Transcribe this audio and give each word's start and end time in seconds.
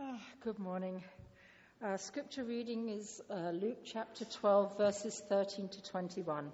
Ah, 0.00 0.20
good 0.44 0.60
morning. 0.60 1.02
Uh, 1.84 1.96
scripture 1.96 2.44
reading 2.44 2.88
is 2.88 3.20
uh, 3.30 3.50
Luke 3.50 3.78
chapter 3.84 4.24
12, 4.24 4.78
verses 4.78 5.20
13 5.28 5.68
to 5.70 5.82
21. 5.82 6.52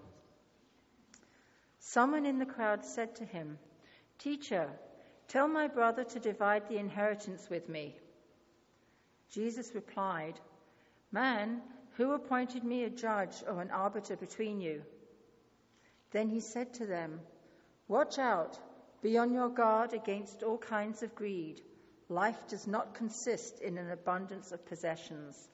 Someone 1.79 2.25
in 2.25 2.39
the 2.39 2.47
crowd 2.47 2.87
said 2.87 3.17
to 3.17 3.25
him, 3.27 3.59
Teacher, 4.19 4.71
tell 5.29 5.47
my 5.47 5.69
brother 5.69 6.05
to 6.05 6.19
divide 6.21 6.69
the 6.69 6.79
inheritance 6.79 7.51
with 7.51 7.69
me. 7.69 7.95
Jesus 9.31 9.75
replied, 9.75 10.41
Man, 11.13 11.61
who 11.99 12.13
appointed 12.13 12.65
me 12.65 12.85
a 12.85 12.91
judge 12.91 13.35
or 13.47 13.61
an 13.61 13.71
arbiter 13.71 14.17
between 14.17 14.63
you? 14.63 14.83
Then 16.13 16.31
he 16.31 16.41
said 16.41 16.73
to 16.75 16.87
them, 16.87 17.21
Watch 17.89 18.19
out, 18.19 18.59
be 19.03 19.19
on 19.19 19.35
your 19.35 19.51
guard 19.51 19.93
against 19.93 20.43
all 20.43 20.57
kinds 20.57 21.03
of 21.03 21.15
greed. 21.15 21.61
Life 22.09 22.49
does 22.49 22.67
not 22.67 22.95
consist 22.95 23.61
in 23.61 23.79
an 23.79 23.91
abundance 23.91 24.53
of 24.53 24.67
possessions. 24.67 25.49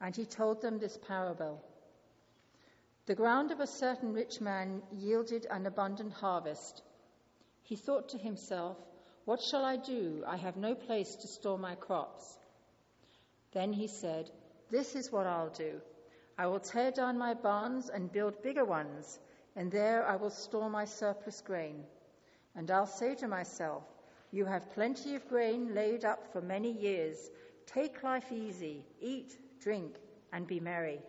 And 0.00 0.14
he 0.14 0.24
told 0.24 0.62
them 0.62 0.78
this 0.78 0.96
parable 0.96 1.64
The 3.06 3.14
ground 3.14 3.50
of 3.50 3.60
a 3.60 3.66
certain 3.66 4.12
rich 4.12 4.40
man 4.40 4.82
yielded 4.92 5.46
an 5.50 5.66
abundant 5.66 6.12
harvest. 6.12 6.82
He 7.62 7.74
thought 7.74 8.10
to 8.10 8.18
himself, 8.18 8.76
What 9.24 9.42
shall 9.42 9.64
I 9.64 9.76
do? 9.76 10.22
I 10.26 10.36
have 10.36 10.56
no 10.56 10.74
place 10.74 11.16
to 11.16 11.26
store 11.26 11.58
my 11.58 11.74
crops. 11.74 12.38
Then 13.52 13.72
he 13.72 13.88
said, 13.88 14.30
This 14.70 14.94
is 14.94 15.10
what 15.10 15.26
I'll 15.26 15.50
do. 15.50 15.80
I 16.38 16.46
will 16.46 16.60
tear 16.60 16.92
down 16.92 17.18
my 17.18 17.34
barns 17.34 17.88
and 17.88 18.12
build 18.12 18.42
bigger 18.42 18.64
ones, 18.64 19.18
and 19.56 19.72
there 19.72 20.06
I 20.06 20.16
will 20.16 20.30
store 20.30 20.70
my 20.70 20.84
surplus 20.84 21.40
grain. 21.40 21.82
And 22.54 22.70
I'll 22.70 22.86
say 22.86 23.14
to 23.16 23.28
myself, 23.28 23.82
you 24.36 24.44
have 24.44 24.74
plenty 24.74 25.14
of 25.14 25.26
grain 25.30 25.74
laid 25.74 26.04
up 26.04 26.30
for 26.30 26.42
many 26.42 26.70
years. 26.70 27.30
Take 27.64 28.02
life 28.02 28.30
easy, 28.30 28.84
eat, 29.00 29.38
drink, 29.62 29.96
and 30.30 30.46
be 30.46 30.60
merry. 30.60 31.00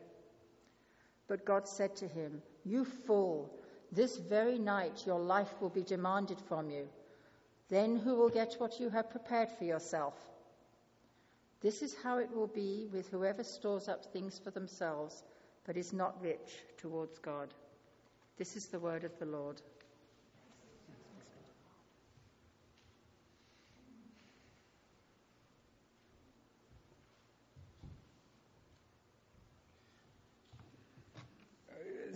But 1.27 1.43
God 1.43 1.67
said 1.67 1.93
to 1.97 2.07
him, 2.07 2.41
You 2.63 2.85
fool, 2.85 3.51
this 3.91 4.15
very 4.15 4.57
night 4.57 5.03
your 5.05 5.19
life 5.19 5.53
will 5.59 5.69
be 5.69 5.83
demanded 5.83 6.39
from 6.47 6.69
you. 6.69 6.87
Then 7.67 7.97
who 7.97 8.15
will 8.15 8.29
get 8.29 8.55
what 8.59 8.79
you 8.79 8.89
have 8.89 9.09
prepared 9.09 9.49
for 9.49 9.65
yourself? 9.65 10.15
This 11.59 11.81
is 11.81 11.95
how 12.01 12.19
it 12.19 12.33
will 12.33 12.47
be 12.47 12.87
with 12.93 13.09
whoever 13.09 13.43
stores 13.43 13.89
up 13.89 14.05
things 14.05 14.39
for 14.41 14.51
themselves, 14.51 15.23
but 15.65 15.75
is 15.75 15.91
not 15.91 16.21
rich 16.21 16.63
towards 16.77 17.19
God. 17.19 17.53
This 18.37 18.55
is 18.55 18.67
the 18.67 18.79
word 18.79 19.03
of 19.03 19.19
the 19.19 19.25
Lord. 19.25 19.61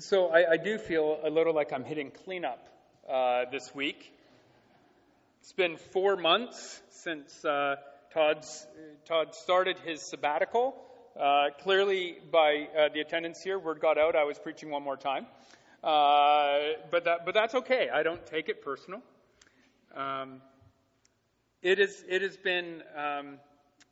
So 0.01 0.29
I, 0.29 0.53
I, 0.53 0.57
do 0.57 0.77
feel 0.79 1.19
a 1.23 1.29
little 1.29 1.53
like 1.53 1.71
I'm 1.71 1.83
hitting 1.83 2.11
cleanup 2.11 2.67
uh, 3.07 3.45
this 3.51 3.73
week. 3.75 4.11
It's 5.41 5.53
been 5.53 5.77
four 5.77 6.15
months 6.15 6.81
since 6.89 7.45
uh, 7.45 7.75
Todd's, 8.11 8.65
Todd 9.05 9.35
started 9.35 9.77
his 9.79 10.01
sabbatical. 10.01 10.75
Uh, 11.19 11.49
clearly, 11.61 12.17
by 12.31 12.67
uh, 12.75 12.89
the 12.93 13.01
attendance 13.01 13.43
here, 13.43 13.59
word 13.59 13.79
got 13.79 13.99
out 13.99 14.15
I 14.15 14.23
was 14.23 14.39
preaching 14.39 14.71
one 14.71 14.81
more 14.81 14.97
time. 14.97 15.27
Uh, 15.83 16.59
but, 16.89 17.05
that, 17.05 17.25
but 17.25 17.35
that's 17.35 17.53
okay. 17.53 17.89
I 17.93 18.01
don't 18.01 18.25
take 18.25 18.49
it 18.49 18.63
personal. 18.63 19.01
Um, 19.95 20.41
it, 21.61 21.79
is, 21.79 22.03
it 22.09 22.23
has 22.23 22.37
been 22.37 22.81
um, 22.95 23.37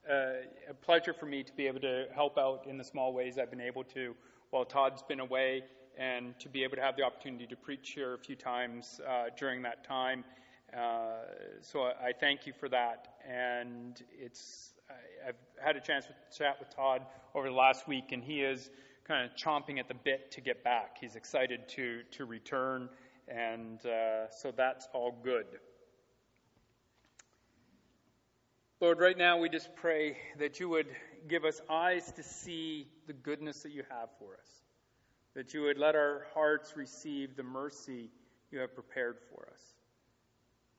a 0.09 0.73
pleasure 0.81 1.13
for 1.13 1.27
me 1.27 1.43
to 1.43 1.53
be 1.53 1.67
able 1.67 1.81
to 1.81 2.05
help 2.15 2.37
out 2.39 2.65
in 2.67 2.77
the 2.77 2.83
small 2.83 3.13
ways 3.13 3.37
I've 3.37 3.51
been 3.51 3.61
able 3.61 3.83
to 3.83 4.15
while 4.49 4.65
Todd's 4.65 5.03
been 5.03 5.19
away 5.19 5.63
and 5.99 6.39
to 6.39 6.47
be 6.47 6.63
able 6.63 6.77
to 6.77 6.81
have 6.81 6.95
the 6.95 7.03
opportunity 7.03 7.45
to 7.45 7.57
preach 7.57 7.91
here 7.91 8.13
a 8.13 8.17
few 8.17 8.35
times 8.35 9.01
uh, 9.07 9.25
during 9.37 9.61
that 9.63 9.83
time. 9.83 10.23
Uh, 10.73 11.25
so 11.61 11.81
I, 11.81 12.07
I, 12.07 12.13
thank 12.17 12.47
you 12.47 12.53
for 12.57 12.69
that. 12.69 13.15
And 13.27 14.01
it's 14.17 14.71
I, 14.89 15.25
have 15.25 15.35
had 15.59 15.75
a 15.75 15.81
chance 15.81 16.05
to 16.05 16.37
chat 16.37 16.57
with 16.59 16.73
Todd 16.73 17.01
over 17.35 17.49
the 17.49 17.55
last 17.55 17.87
week, 17.87 18.11
and 18.11 18.23
he 18.23 18.41
is 18.41 18.69
kind 19.05 19.29
of 19.29 19.35
chomping 19.35 19.79
at 19.79 19.87
the 19.87 19.93
bit 19.93 20.31
to 20.31 20.41
get 20.41 20.63
back. 20.63 20.97
He's 21.01 21.15
excited 21.15 21.67
to 21.69 22.03
to 22.11 22.25
return, 22.25 22.87
and 23.27 23.83
uh, 23.85 24.29
so 24.29 24.53
that's 24.55 24.87
all 24.93 25.19
good. 25.23 25.47
Lord, 28.79 28.99
right 28.99 29.17
now 29.17 29.39
we 29.39 29.49
just 29.49 29.75
pray 29.75 30.17
that 30.37 30.61
you 30.61 30.69
would 30.69 30.87
give 31.27 31.43
us 31.43 31.59
eyes 31.69 32.09
to 32.13 32.23
see 32.23 32.87
the 33.07 33.13
goodness 33.13 33.63
that 33.63 33.71
you 33.71 33.83
have 33.89 34.07
for 34.19 34.35
us 34.35 34.68
that 35.35 35.53
you 35.53 35.61
would 35.61 35.77
let 35.77 35.95
our 35.95 36.25
hearts 36.33 36.75
receive 36.75 37.35
the 37.35 37.43
mercy 37.43 38.09
you 38.51 38.59
have 38.59 38.73
prepared 38.73 39.17
for 39.29 39.47
us. 39.51 39.61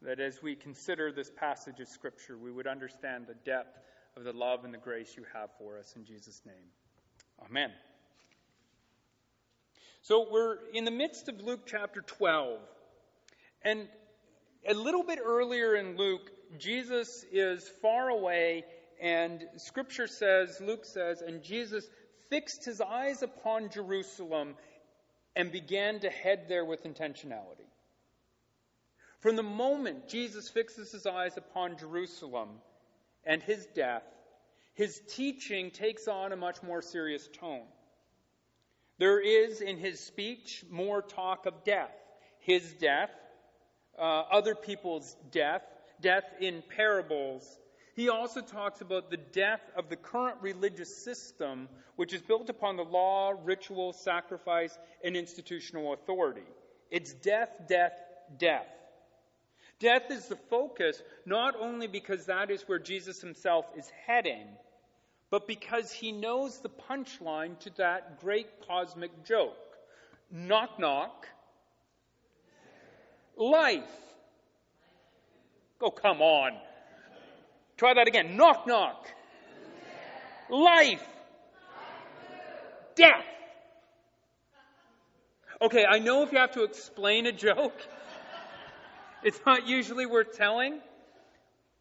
That 0.03 0.19
as 0.19 0.43
we 0.43 0.55
consider 0.55 1.13
this 1.13 1.31
passage 1.31 1.81
of 1.81 1.89
Scripture, 1.89 2.39
we 2.39 2.51
would 2.51 2.67
understand 2.67 3.27
the 3.27 3.35
depth 3.35 3.79
of 4.17 4.25
the 4.25 4.33
love 4.33 4.65
and 4.65 4.73
the 4.73 4.79
grace 4.79 5.15
you 5.17 5.25
have 5.33 5.51
for 5.59 5.79
us. 5.79 5.95
In 5.97 6.05
Jesus' 6.05 6.43
name. 6.47 6.57
Amen. 7.45 7.71
So 10.03 10.27
we're 10.31 10.57
in 10.73 10.85
the 10.85 10.91
midst 10.91 11.29
of 11.29 11.41
Luke 11.43 11.61
chapter 11.67 12.01
12. 12.01 12.59
And 13.63 13.87
a 14.67 14.75
little 14.75 15.03
bit 15.03 15.19
earlier 15.23 15.77
in 15.77 15.97
Luke, 15.97 16.31
Jesus 16.59 17.25
is 17.31 17.69
far 17.81 18.09
away, 18.09 18.65
and 19.01 19.45
Scripture 19.57 20.07
says, 20.07 20.61
Luke 20.61 20.85
says, 20.85 21.23
and 21.23 21.43
Jesus 21.43 21.89
fixed 22.31 22.65
his 22.65 22.81
eyes 22.81 23.23
upon 23.23 23.69
Jerusalem 23.69 24.55
and 25.37 25.53
began 25.53 26.01
to 26.01 26.11
head 26.11 26.47
there 26.49 26.65
with 26.65 26.85
intentionality. 26.85 27.69
From 29.21 29.37
the 29.37 29.43
moment 29.43 30.09
Jesus 30.09 30.49
fixes 30.49 30.91
his 30.93 31.07
eyes 31.07 31.37
upon 31.37 31.77
Jerusalem 31.77 32.49
and 33.25 33.43
his 33.43 33.67
death, 33.67 34.05
his 34.75 35.01
teaching 35.09 35.71
takes 35.71 36.09
on 36.09 36.33
a 36.33 36.37
much 36.37 36.63
more 36.63 36.81
serious 36.81 37.29
tone. 37.39 37.67
There 38.99 39.21
is 39.21 39.61
in 39.61 39.77
his 39.77 40.01
speech 40.01 40.65
more 40.71 41.03
talk 41.03 41.47
of 41.47 41.65
death, 41.65 41.95
his 42.39 42.73
death, 42.75 43.11
uh, 43.99 44.03
other 44.03 44.55
people's 44.55 45.17
death, 45.31 45.63
death 46.01 46.25
in 46.41 46.63
parables, 46.75 47.59
he 47.95 48.09
also 48.09 48.41
talks 48.41 48.81
about 48.81 49.11
the 49.11 49.17
death 49.17 49.63
of 49.77 49.89
the 49.89 49.97
current 49.97 50.37
religious 50.41 50.95
system, 51.05 51.69
which 51.97 52.13
is 52.13 52.23
built 52.23 52.49
upon 52.49 52.77
the 52.77 52.85
law, 52.85 53.35
ritual, 53.45 53.93
sacrifice, 53.93 54.79
and 55.03 55.17
institutional 55.17 55.93
authority. 55.93 56.47
It's 56.91 57.13
death, 57.13 57.51
death, 57.69 57.93
death. 58.39 58.67
Death 59.81 60.11
is 60.11 60.27
the 60.27 60.37
focus, 60.37 61.03
not 61.25 61.55
only 61.59 61.87
because 61.87 62.27
that 62.27 62.51
is 62.51 62.63
where 62.63 62.79
Jesus 62.79 63.21
himself 63.21 63.65
is 63.77 63.91
heading, 64.07 64.47
but 65.31 65.47
because 65.47 65.91
he 65.91 66.13
knows 66.13 66.59
the 66.59 66.69
punchline 66.69 67.59
to 67.61 67.71
that 67.77 68.21
great 68.21 68.67
cosmic 68.67 69.25
joke. 69.25 69.57
Knock, 70.31 70.79
knock. 70.79 71.27
Life. 73.37 73.85
Oh, 75.81 75.91
come 75.91 76.21
on. 76.21 76.53
Try 77.81 77.95
that 77.95 78.07
again. 78.07 78.37
Knock, 78.37 78.67
knock. 78.67 79.09
Life. 80.51 81.03
Death. 82.95 83.25
Okay, 85.63 85.87
I 85.91 85.99
know 85.99 86.23
if 86.23 86.31
you 86.31 86.37
have 86.37 86.51
to 86.53 86.65
explain 86.65 87.25
a 87.25 87.33
joke, 87.33 87.73
it's 89.25 89.41
not 89.47 89.67
usually 89.67 90.05
worth 90.05 90.37
telling. 90.37 90.79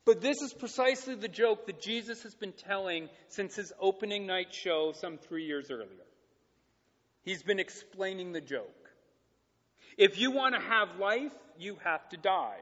But 0.05 0.21
this 0.21 0.41
is 0.41 0.53
precisely 0.53 1.15
the 1.15 1.27
joke 1.27 1.65
that 1.65 1.81
Jesus 1.81 2.24
has 2.24 2.33
been 2.33 2.53
telling 2.53 3.09
since 3.27 3.57
his 3.57 3.74
opening 3.77 4.25
night 4.25 4.53
show 4.53 4.94
some 4.94 5.18
three 5.18 5.47
years 5.47 5.69
earlier. 5.69 6.07
He's 7.24 7.44
been 7.44 7.59
explaining 7.59 8.31
the 8.31 8.39
joke. 8.39 8.89
If 9.97 10.18
you 10.18 10.31
want 10.31 10.56
to 10.56 10.62
have 10.62 10.97
life, 10.97 11.33
you 11.57 11.75
have 11.83 12.07
to 12.12 12.15
die. 12.15 12.59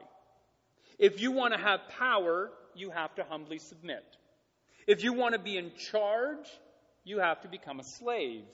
If 0.98 1.20
you 1.20 1.30
want 1.30 1.54
to 1.54 1.60
have 1.60 1.78
power, 1.96 2.50
you 2.74 2.90
have 2.90 3.14
to 3.16 3.24
humbly 3.24 3.58
submit. 3.58 4.04
If 4.86 5.04
you 5.04 5.12
want 5.12 5.34
to 5.34 5.38
be 5.38 5.56
in 5.56 5.72
charge, 5.90 6.48
you 7.04 7.18
have 7.18 7.40
to 7.42 7.48
become 7.48 7.80
a 7.80 7.84
slave. 7.84 8.44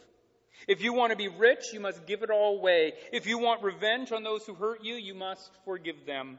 If 0.69 0.83
you 0.83 0.93
want 0.93 1.11
to 1.11 1.17
be 1.17 1.29
rich, 1.29 1.73
you 1.73 1.81
must 1.81 2.07
give 2.07 2.23
it 2.23 2.31
all 2.31 2.59
away. 2.59 2.95
If 3.13 3.27
you 3.27 3.39
want 3.39 3.63
revenge 3.63 4.13
on 4.13 4.23
those 4.23 4.47
who 4.47 4.55
hurt 4.55 4.85
you, 4.85 4.95
you 4.95 5.15
must 5.15 5.51
forgive 5.65 6.07
them. 6.07 6.39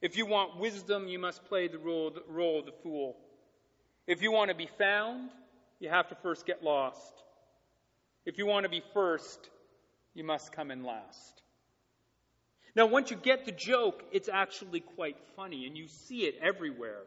If 0.00 0.16
you 0.16 0.26
want 0.26 0.58
wisdom, 0.58 1.08
you 1.08 1.18
must 1.18 1.44
play 1.44 1.68
the 1.68 1.78
role, 1.78 2.10
the 2.10 2.22
role 2.28 2.60
of 2.60 2.66
the 2.66 2.72
fool. 2.82 3.16
If 4.06 4.22
you 4.22 4.32
want 4.32 4.50
to 4.50 4.56
be 4.56 4.68
found, 4.78 5.30
you 5.78 5.88
have 5.88 6.08
to 6.08 6.16
first 6.16 6.46
get 6.46 6.62
lost. 6.62 7.12
If 8.24 8.38
you 8.38 8.46
want 8.46 8.64
to 8.64 8.70
be 8.70 8.82
first, 8.94 9.50
you 10.14 10.24
must 10.24 10.52
come 10.52 10.70
in 10.70 10.84
last. 10.84 11.41
Now, 12.74 12.86
once 12.86 13.10
you 13.10 13.16
get 13.16 13.44
the 13.44 13.52
joke, 13.52 14.02
it's 14.12 14.28
actually 14.28 14.80
quite 14.80 15.16
funny, 15.36 15.66
and 15.66 15.76
you 15.76 15.88
see 15.88 16.24
it 16.24 16.36
everywhere. 16.40 17.02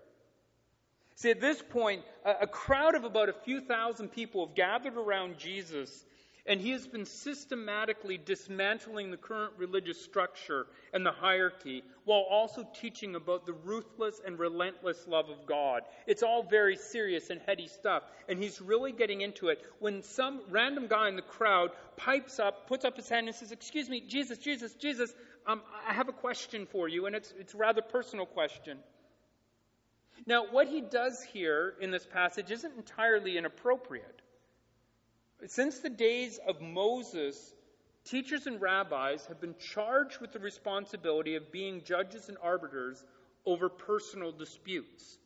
See, 1.15 1.31
at 1.31 1.41
this 1.41 1.61
point, 1.61 2.03
a, 2.23 2.45
crowd 2.45 2.93
of 2.93 3.03
about 3.03 3.29
a 3.29 3.33
few 3.33 3.61
thousand 3.61 4.09
people 4.09 4.45
have 4.45 4.55
gathered 4.55 4.97
around 4.97 5.37
Jesus 5.37 6.05
and 6.47 6.61
he 6.61 6.71
has 6.71 6.85
been 6.85 7.05
systematically 7.05 8.17
dismantling 8.17 9.09
the 9.09 9.17
current 9.17 9.53
religious 9.57 9.99
structure 9.99 10.67
and 10.93 11.03
the 11.03 11.11
hierarchy 11.11 11.83
while 12.03 12.25
also 12.29 12.67
teaching 12.79 13.15
about 13.15 13.47
the 13.47 13.53
ruthless 13.53 14.21
and 14.23 14.37
relentless 14.37 15.07
love 15.07 15.29
of 15.29 15.47
God. 15.47 15.81
It's 16.05 16.21
all 16.21 16.43
very 16.43 16.77
serious 16.77 17.31
and 17.31 17.41
heady 17.47 17.67
stuff. 17.67 18.03
And 18.29 18.41
he's 18.41 18.61
really 18.61 18.91
getting 18.91 19.21
into 19.21 19.47
it 19.47 19.59
when 19.79 20.03
some 20.03 20.41
random 20.49 20.85
guy 20.87 21.09
in 21.09 21.15
the 21.15 21.23
crowd 21.23 21.71
pipes 21.97 22.39
up, 22.39 22.67
puts 22.67 22.85
up 22.85 22.95
his 22.95 23.09
hand, 23.09 23.27
and 23.27 23.35
says, 23.35 23.51
Excuse 23.51 23.89
me, 23.89 24.01
Jesus, 24.01 24.37
Jesus, 24.37 24.73
Jesus, 24.75 25.13
um, 25.47 25.61
I 25.87 25.93
have 25.93 26.09
a 26.09 26.13
question 26.13 26.67
for 26.67 26.87
you. 26.87 27.07
And 27.07 27.15
it's, 27.15 27.33
it's 27.39 27.55
a 27.55 27.57
rather 27.57 27.81
personal 27.81 28.27
question. 28.27 28.77
Now, 30.27 30.45
what 30.49 30.67
he 30.67 30.81
does 30.81 31.23
here 31.23 31.73
in 31.81 31.91
this 31.91 32.05
passage 32.05 32.51
isn't 32.51 32.75
entirely 32.77 33.37
inappropriate. 33.37 34.14
Since 35.47 35.79
the 35.79 35.89
days 35.89 36.39
of 36.47 36.61
Moses, 36.61 37.53
teachers 38.03 38.47
and 38.47 38.61
rabbis 38.61 39.25
have 39.27 39.39
been 39.41 39.55
charged 39.59 40.19
with 40.19 40.31
the 40.31 40.39
responsibility 40.39 41.35
of 41.35 41.51
being 41.51 41.83
judges 41.83 42.29
and 42.29 42.37
arbiters 42.41 43.03
over 43.45 43.69
personal 43.69 44.31
disputes. 44.31 45.17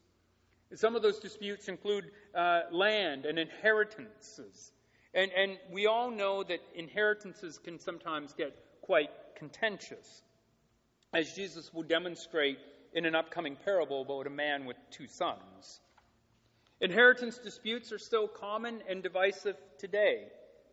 Some 0.75 0.95
of 0.95 1.01
those 1.01 1.19
disputes 1.19 1.67
include 1.67 2.11
uh, 2.35 2.61
land 2.71 3.25
and 3.25 3.39
inheritances. 3.39 4.71
And, 5.13 5.31
and 5.31 5.57
we 5.71 5.87
all 5.87 6.11
know 6.11 6.43
that 6.43 6.59
inheritances 6.75 7.57
can 7.57 7.79
sometimes 7.79 8.33
get 8.33 8.55
quite 8.81 9.09
contentious, 9.35 10.23
as 11.13 11.33
Jesus 11.33 11.73
will 11.73 11.83
demonstrate 11.83 12.59
in 12.93 13.05
an 13.05 13.15
upcoming 13.15 13.55
parable 13.55 14.01
about 14.01 14.27
a 14.27 14.31
man 14.31 14.65
with 14.65 14.77
two 14.91 15.07
sons. 15.07 15.79
Inheritance 16.81 17.37
disputes 17.37 17.91
are 17.91 17.99
still 17.99 18.27
common 18.27 18.81
and 18.87 19.03
divisive 19.03 19.57
today. 19.77 20.27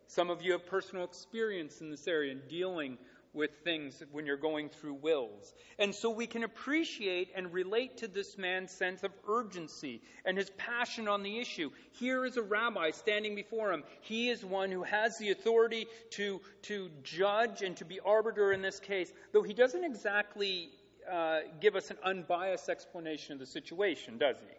Some 0.07 0.29
of 0.29 0.41
you 0.41 0.53
have 0.53 0.65
personal 0.65 1.03
experience 1.03 1.81
in 1.81 1.91
this 1.91 2.07
area 2.07 2.31
in 2.31 2.41
dealing 2.47 2.97
with 3.33 3.51
things 3.65 4.01
when 4.13 4.25
you're 4.25 4.37
going 4.37 4.69
through 4.69 4.93
wills. 4.93 5.53
And 5.77 5.93
so 5.93 6.09
we 6.09 6.25
can 6.25 6.45
appreciate 6.45 7.29
and 7.35 7.51
relate 7.51 7.97
to 7.97 8.07
this 8.07 8.37
man's 8.37 8.71
sense 8.71 9.03
of 9.03 9.11
urgency 9.27 10.01
and 10.23 10.37
his 10.37 10.49
passion 10.51 11.09
on 11.09 11.23
the 11.23 11.39
issue. 11.39 11.71
Here 11.91 12.25
is 12.25 12.37
a 12.37 12.41
rabbi 12.41 12.91
standing 12.91 13.35
before 13.35 13.73
him. 13.73 13.83
He 13.99 14.29
is 14.29 14.45
one 14.45 14.71
who 14.71 14.83
has 14.83 15.17
the 15.17 15.31
authority 15.31 15.87
to, 16.11 16.39
to 16.63 16.89
judge 17.03 17.61
and 17.61 17.75
to 17.77 17.85
be 17.85 17.99
arbiter 17.99 18.53
in 18.53 18.61
this 18.61 18.79
case, 18.79 19.11
though 19.33 19.43
he 19.43 19.53
doesn't 19.53 19.83
exactly 19.83 20.69
uh, 21.11 21.39
give 21.59 21.75
us 21.75 21.91
an 21.91 21.97
unbiased 22.03 22.69
explanation 22.69 23.33
of 23.33 23.39
the 23.39 23.45
situation, 23.45 24.17
does 24.17 24.37
he? 24.39 24.55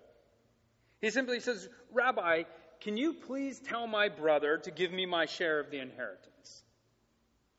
He 1.01 1.11
simply 1.11 1.41
says, 1.41 1.69
Rabbi, 1.93 2.43
can 2.81 2.97
you 2.97 3.15
please 3.15 3.61
tell 3.61 3.87
my 3.87 4.09
brother 4.09 4.59
to 4.59 4.71
give 4.71 4.93
me 4.93 5.07
my 5.07 5.27
share 5.27 5.61
of 5.61 5.71
the 5.71 5.79
inheritance? 5.79 6.63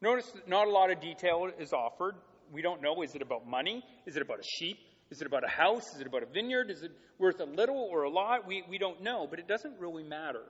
Notice 0.01 0.29
that 0.31 0.47
not 0.47 0.67
a 0.67 0.71
lot 0.71 0.91
of 0.91 1.01
detail 1.01 1.49
is 1.59 1.73
offered. 1.73 2.15
We 2.51 2.61
don't 2.61 2.81
know 2.81 3.01
is 3.01 3.15
it 3.15 3.21
about 3.21 3.47
money? 3.47 3.83
Is 4.05 4.15
it 4.15 4.21
about 4.21 4.39
a 4.39 4.43
sheep? 4.43 4.77
Is 5.11 5.21
it 5.21 5.27
about 5.27 5.43
a 5.43 5.49
house? 5.49 5.93
Is 5.93 6.01
it 6.01 6.07
about 6.07 6.23
a 6.23 6.27
vineyard? 6.27 6.69
Is 6.69 6.83
it 6.83 6.91
worth 7.17 7.39
a 7.39 7.45
little 7.45 7.87
or 7.91 8.03
a 8.03 8.09
lot? 8.09 8.47
We, 8.47 8.63
we 8.69 8.77
don't 8.77 9.01
know, 9.01 9.27
but 9.29 9.39
it 9.39 9.47
doesn't 9.47 9.79
really 9.79 10.03
matter. 10.03 10.43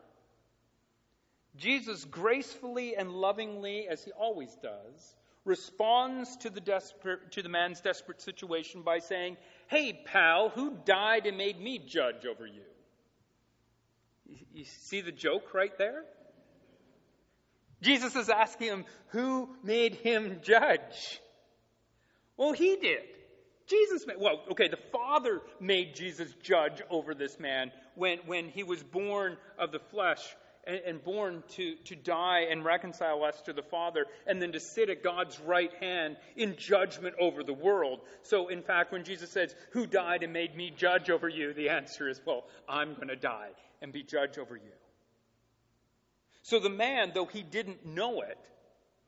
Jesus 1.58 2.06
gracefully 2.06 2.96
and 2.96 3.12
lovingly, 3.12 3.88
as 3.90 4.04
he 4.04 4.12
always 4.12 4.56
does, 4.62 5.16
responds 5.46 6.38
to 6.38 6.50
the, 6.50 6.62
desperate, 6.62 7.32
to 7.32 7.42
the 7.42 7.50
man's 7.50 7.82
desperate 7.82 8.22
situation 8.22 8.82
by 8.82 9.00
saying, 9.00 9.38
Hey, 9.68 10.00
pal, 10.06 10.50
who 10.50 10.78
died 10.86 11.26
and 11.26 11.38
made 11.38 11.60
me 11.60 11.80
judge 11.80 12.26
over 12.26 12.46
you? 12.46 12.62
You 14.54 14.66
see 14.66 15.02
the 15.02 15.12
joke 15.12 15.54
right 15.54 15.76
there? 15.78 16.04
Jesus 17.82 18.16
is 18.16 18.30
asking 18.30 18.68
him, 18.68 18.86
Who 19.10 19.50
made 19.64 19.96
him 19.96 20.40
judge? 20.44 21.22
Well, 22.38 22.54
he 22.54 22.76
did. 22.76 23.04
Jesus 23.68 24.08
made, 24.08 24.18
well, 24.20 24.42
okay, 24.52 24.68
the 24.68 24.80
Father 24.92 25.42
made 25.60 25.94
Jesus 25.94 26.34
judge 26.42 26.82
over 26.90 27.14
this 27.14 27.40
man 27.40 27.72
when, 27.96 28.18
when 28.26 28.50
he 28.50 28.64
was 28.64 28.82
born 28.82 29.38
of 29.60 29.72
the 29.72 29.80
flesh 29.80 30.36
and, 30.66 30.82
and 30.86 31.04
born 31.04 31.44
to, 31.50 31.76
to 31.86 31.96
die 31.96 32.48
and 32.50 32.66
reconcile 32.66 33.24
us 33.24 33.40
to 33.44 33.54
the 33.54 33.62
Father, 33.62 34.06
and 34.26 34.42
then 34.42 34.52
to 34.54 34.60
sit 34.60 34.90
at 34.90 35.04
God's 35.04 35.40
right 35.40 35.72
hand 35.80 36.18
in 36.36 36.56
judgment 36.58 37.16
over 37.20 37.44
the 37.44 37.54
world. 37.54 38.00
So, 38.24 38.48
in 38.48 38.64
fact, 38.64 38.92
when 38.92 39.04
Jesus 39.04 39.30
says, 39.30 39.56
Who 39.72 39.86
died 39.86 40.24
and 40.24 40.34
made 40.34 40.56
me 40.56 40.72
judge 40.76 41.10
over 41.10 41.30
you? 41.30 41.54
the 41.54 41.70
answer 41.70 42.10
is, 42.10 42.20
Well, 42.26 42.46
I'm 42.68 42.96
going 42.96 43.10
to 43.10 43.16
die 43.16 43.52
and 43.82 43.92
be 43.94 44.04
judge 44.04 44.38
over 44.38 44.56
you. 44.56 44.72
So 46.42 46.60
the 46.60 46.70
man, 46.70 47.12
though 47.14 47.26
he 47.26 47.44
didn't 47.44 47.86
know 47.86 48.22
it, 48.22 48.40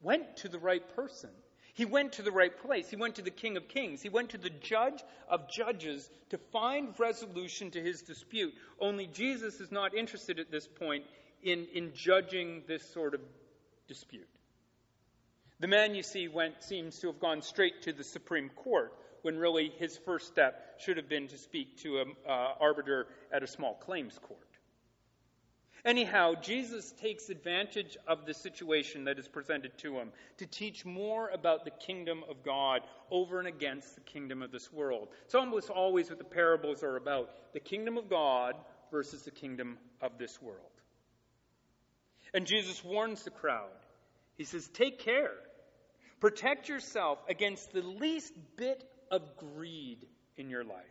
went 0.02 0.38
to 0.38 0.50
the 0.50 0.60
right 0.60 0.84
person. 0.96 1.30
He 1.74 1.86
went 1.86 2.14
to 2.14 2.22
the 2.22 2.32
right 2.32 2.56
place. 2.56 2.90
He 2.90 2.98
went 2.98 3.16
to 3.16 3.22
the 3.22 3.32
King 3.32 3.56
of 3.56 3.68
Kings. 3.68 4.02
He 4.02 4.10
went 4.10 4.32
to 4.32 4.38
the 4.38 4.50
Judge 4.50 5.02
of 5.30 5.50
Judges 5.50 6.10
to 6.30 6.38
find 6.38 6.94
resolution 7.00 7.72
to 7.72 7.82
his 7.82 8.02
dispute. 8.02 8.54
Only 8.80 9.08
Jesus 9.08 9.62
is 9.62 9.72
not 9.72 9.96
interested 9.96 10.40
at 10.40 10.52
this 10.52 10.68
point 10.68 11.06
in, 11.42 11.68
in 11.74 11.94
judging 11.96 12.64
this 12.68 12.84
sort 12.94 13.14
of 13.14 13.22
dispute. 13.88 14.28
The 15.60 15.68
man, 15.68 15.96
you 15.96 16.04
see, 16.04 16.28
went, 16.28 16.62
seems 16.64 17.00
to 17.00 17.08
have 17.08 17.20
gone 17.20 17.42
straight 17.42 17.84
to 17.84 17.94
the 17.94 18.04
Supreme 18.04 18.50
Court 18.50 18.94
when 19.22 19.38
really 19.38 19.72
his 19.78 19.98
first 19.98 20.28
step 20.28 20.80
should 20.80 20.98
have 20.98 21.08
been 21.08 21.28
to 21.28 21.38
speak 21.38 21.78
to 21.84 22.00
an 22.00 22.16
uh, 22.28 22.54
arbiter 22.60 23.08
at 23.32 23.44
a 23.44 23.48
small 23.48 23.76
claims 23.76 24.18
court. 24.20 24.51
Anyhow, 25.84 26.36
Jesus 26.40 26.92
takes 26.92 27.30
advantage 27.30 27.98
of 28.08 28.26
the 28.26 28.34
situation 28.34 29.06
that 29.06 29.18
is 29.18 29.28
presented 29.28 29.78
to 29.80 29.96
him 29.98 30.12
to 30.38 30.46
teach 30.46 30.86
more 30.86 31.30
about 31.30 31.66
the 31.66 31.72
kingdom 31.72 32.24
of 32.30 32.44
God 32.44 32.82
over 33.10 33.40
and 33.40 33.48
against 33.48 33.96
the 33.96 34.02
kingdom 34.02 34.44
of 34.44 34.52
this 34.52 34.72
world. 34.72 35.08
It's 35.26 35.34
almost 35.34 35.72
always 35.72 36.10
what 36.10 36.20
the 36.20 36.24
parables 36.24 36.84
are 36.84 36.98
about 36.98 37.30
the 37.54 37.60
kingdom 37.60 37.98
of 37.98 38.10
God 38.10 38.56
versus 38.92 39.24
the 39.24 39.32
kingdom 39.32 39.80
of 40.02 40.20
this 40.20 40.40
world. 40.40 40.60
And 42.34 42.46
Jesus 42.46 42.84
warns 42.84 43.24
the 43.24 43.32
crowd. 43.32 43.70
He 44.38 44.44
says, 44.44 44.68
Take 44.68 45.00
care. 45.00 45.34
Protect 46.20 46.70
yourself 46.70 47.18
against 47.28 47.74
the 47.74 47.82
least 47.82 48.34
bit 48.56 48.84
of 49.10 49.24
greed 49.38 50.06
in 50.38 50.52
your 50.52 50.64
life. 50.64 50.86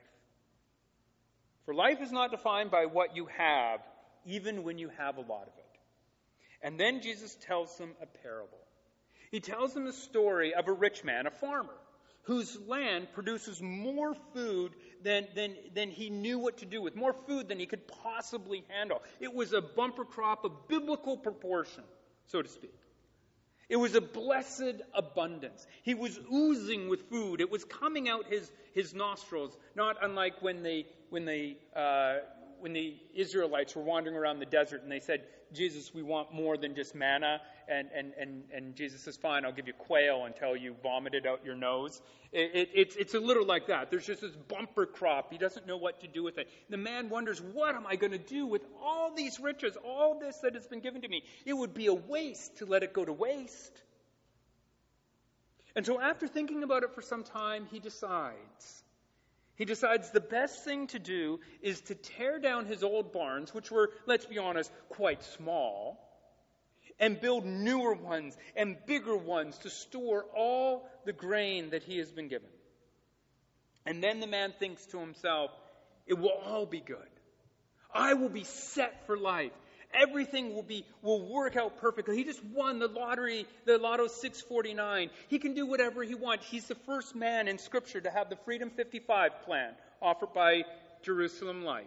For 1.64 1.74
life 1.74 2.00
is 2.02 2.10
not 2.10 2.32
defined 2.32 2.72
by 2.72 2.86
what 2.86 3.14
you 3.14 3.26
have 3.38 3.80
even 4.24 4.62
when 4.64 4.78
you 4.78 4.90
have 4.98 5.16
a 5.16 5.22
lot 5.22 5.42
of 5.42 5.56
it. 5.58 5.78
And 6.62 6.78
then 6.78 7.00
Jesus 7.00 7.36
tells 7.46 7.76
them 7.78 7.92
a 8.02 8.06
parable. 8.06 8.58
He 9.30 9.40
tells 9.40 9.72
them 9.74 9.86
a 9.86 9.92
story 9.92 10.54
of 10.54 10.68
a 10.68 10.72
rich 10.72 11.04
man, 11.04 11.26
a 11.26 11.30
farmer, 11.30 11.74
whose 12.24 12.58
land 12.66 13.08
produces 13.14 13.62
more 13.62 14.14
food 14.34 14.72
than, 15.02 15.26
than, 15.34 15.54
than 15.74 15.90
he 15.90 16.10
knew 16.10 16.38
what 16.38 16.58
to 16.58 16.66
do 16.66 16.82
with, 16.82 16.96
more 16.96 17.14
food 17.26 17.48
than 17.48 17.58
he 17.58 17.66
could 17.66 17.86
possibly 17.88 18.64
handle. 18.68 19.02
It 19.20 19.32
was 19.32 19.52
a 19.52 19.62
bumper 19.62 20.04
crop 20.04 20.44
of 20.44 20.68
biblical 20.68 21.16
proportion, 21.16 21.84
so 22.26 22.42
to 22.42 22.48
speak. 22.48 22.74
It 23.68 23.76
was 23.76 23.94
a 23.94 24.00
blessed 24.00 24.82
abundance. 24.92 25.64
He 25.84 25.94
was 25.94 26.18
oozing 26.32 26.88
with 26.88 27.08
food. 27.08 27.40
It 27.40 27.50
was 27.50 27.64
coming 27.64 28.08
out 28.08 28.26
his, 28.26 28.50
his 28.74 28.92
nostrils, 28.94 29.56
not 29.76 29.96
unlike 30.02 30.42
when 30.42 30.64
they, 30.64 30.86
when 31.08 31.24
they 31.24 31.56
uh, 31.74 32.16
when 32.60 32.72
the 32.72 32.96
Israelites 33.14 33.74
were 33.74 33.82
wandering 33.82 34.16
around 34.16 34.38
the 34.38 34.46
desert 34.46 34.82
and 34.82 34.90
they 34.90 35.00
said, 35.00 35.22
Jesus, 35.52 35.92
we 35.92 36.02
want 36.02 36.32
more 36.32 36.56
than 36.56 36.74
just 36.74 36.94
manna. 36.94 37.40
And, 37.68 37.88
and, 37.94 38.12
and, 38.18 38.42
and 38.52 38.74
Jesus 38.74 39.02
says, 39.02 39.16
Fine, 39.16 39.44
I'll 39.44 39.52
give 39.52 39.66
you 39.66 39.72
quail 39.72 40.24
until 40.24 40.56
you 40.56 40.74
vomit 40.82 41.14
it 41.14 41.26
out 41.26 41.44
your 41.44 41.56
nose. 41.56 42.00
It, 42.32 42.50
it, 42.54 42.70
it's, 42.74 42.96
it's 42.96 43.14
a 43.14 43.20
little 43.20 43.46
like 43.46 43.66
that. 43.68 43.90
There's 43.90 44.06
just 44.06 44.20
this 44.20 44.36
bumper 44.48 44.86
crop. 44.86 45.32
He 45.32 45.38
doesn't 45.38 45.66
know 45.66 45.76
what 45.76 46.00
to 46.00 46.08
do 46.08 46.22
with 46.22 46.38
it. 46.38 46.48
The 46.68 46.76
man 46.76 47.08
wonders, 47.08 47.40
What 47.40 47.74
am 47.74 47.86
I 47.86 47.96
going 47.96 48.12
to 48.12 48.18
do 48.18 48.46
with 48.46 48.62
all 48.82 49.14
these 49.14 49.40
riches, 49.40 49.76
all 49.84 50.18
this 50.18 50.38
that 50.38 50.54
has 50.54 50.66
been 50.66 50.80
given 50.80 51.02
to 51.02 51.08
me? 51.08 51.22
It 51.44 51.54
would 51.54 51.74
be 51.74 51.86
a 51.86 51.94
waste 51.94 52.58
to 52.58 52.66
let 52.66 52.82
it 52.82 52.92
go 52.92 53.04
to 53.04 53.12
waste. 53.12 53.82
And 55.76 55.86
so, 55.86 56.00
after 56.00 56.26
thinking 56.26 56.62
about 56.62 56.82
it 56.82 56.94
for 56.94 57.02
some 57.02 57.22
time, 57.22 57.66
he 57.70 57.78
decides 57.78 58.82
he 59.60 59.66
decides 59.66 60.08
the 60.08 60.22
best 60.22 60.64
thing 60.64 60.86
to 60.86 60.98
do 60.98 61.38
is 61.60 61.82
to 61.82 61.94
tear 61.94 62.38
down 62.38 62.64
his 62.64 62.82
old 62.82 63.12
barns, 63.12 63.52
which 63.52 63.70
were, 63.70 63.90
let's 64.06 64.24
be 64.24 64.38
honest, 64.38 64.72
quite 64.88 65.22
small, 65.22 66.00
and 66.98 67.20
build 67.20 67.44
newer 67.44 67.92
ones 67.92 68.38
and 68.56 68.78
bigger 68.86 69.14
ones 69.14 69.58
to 69.58 69.68
store 69.68 70.24
all 70.34 70.88
the 71.04 71.12
grain 71.12 71.68
that 71.72 71.82
he 71.82 71.98
has 71.98 72.10
been 72.10 72.28
given. 72.28 72.48
And 73.84 74.02
then 74.02 74.20
the 74.20 74.26
man 74.26 74.54
thinks 74.58 74.86
to 74.86 74.98
himself, 74.98 75.50
it 76.06 76.14
will 76.14 76.40
all 76.46 76.64
be 76.64 76.80
good. 76.80 76.96
I 77.92 78.14
will 78.14 78.30
be 78.30 78.44
set 78.44 79.06
for 79.06 79.18
life. 79.18 79.52
Everything 79.92 80.54
will 80.54 80.62
be 80.62 80.84
will 81.02 81.20
work 81.28 81.56
out 81.56 81.78
perfectly. 81.80 82.16
He 82.16 82.24
just 82.24 82.44
won 82.44 82.78
the 82.78 82.88
lottery, 82.88 83.46
the 83.64 83.78
Lotto 83.78 84.06
649. 84.06 85.10
He 85.28 85.38
can 85.38 85.54
do 85.54 85.66
whatever 85.66 86.02
he 86.02 86.14
wants. 86.14 86.46
He's 86.46 86.66
the 86.66 86.74
first 86.74 87.16
man 87.16 87.48
in 87.48 87.58
Scripture 87.58 88.00
to 88.00 88.10
have 88.10 88.30
the 88.30 88.36
Freedom 88.36 88.70
55 88.70 89.42
plan 89.44 89.72
offered 90.00 90.32
by 90.32 90.64
Jerusalem 91.02 91.64
Life. 91.64 91.86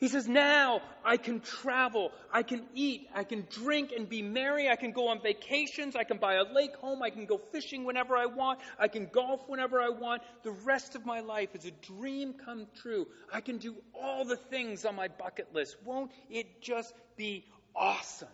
He 0.00 0.08
says, 0.08 0.26
now 0.26 0.80
I 1.04 1.18
can 1.18 1.40
travel, 1.40 2.10
I 2.32 2.42
can 2.42 2.62
eat, 2.74 3.08
I 3.14 3.22
can 3.22 3.46
drink 3.50 3.92
and 3.94 4.08
be 4.08 4.22
merry, 4.22 4.66
I 4.70 4.76
can 4.76 4.92
go 4.92 5.08
on 5.08 5.20
vacations, 5.20 5.94
I 5.94 6.04
can 6.04 6.16
buy 6.16 6.36
a 6.36 6.44
lake 6.44 6.74
home, 6.76 7.02
I 7.02 7.10
can 7.10 7.26
go 7.26 7.38
fishing 7.52 7.84
whenever 7.84 8.16
I 8.16 8.24
want, 8.24 8.60
I 8.78 8.88
can 8.88 9.10
golf 9.12 9.46
whenever 9.46 9.78
I 9.78 9.90
want. 9.90 10.22
The 10.42 10.52
rest 10.52 10.96
of 10.96 11.04
my 11.04 11.20
life 11.20 11.50
is 11.54 11.66
a 11.66 11.70
dream 11.70 12.32
come 12.32 12.66
true. 12.80 13.08
I 13.30 13.42
can 13.42 13.58
do 13.58 13.76
all 13.92 14.24
the 14.24 14.36
things 14.36 14.86
on 14.86 14.96
my 14.96 15.08
bucket 15.08 15.54
list. 15.54 15.76
Won't 15.84 16.12
it 16.30 16.62
just 16.62 16.94
be 17.18 17.44
awesome? 17.76 18.28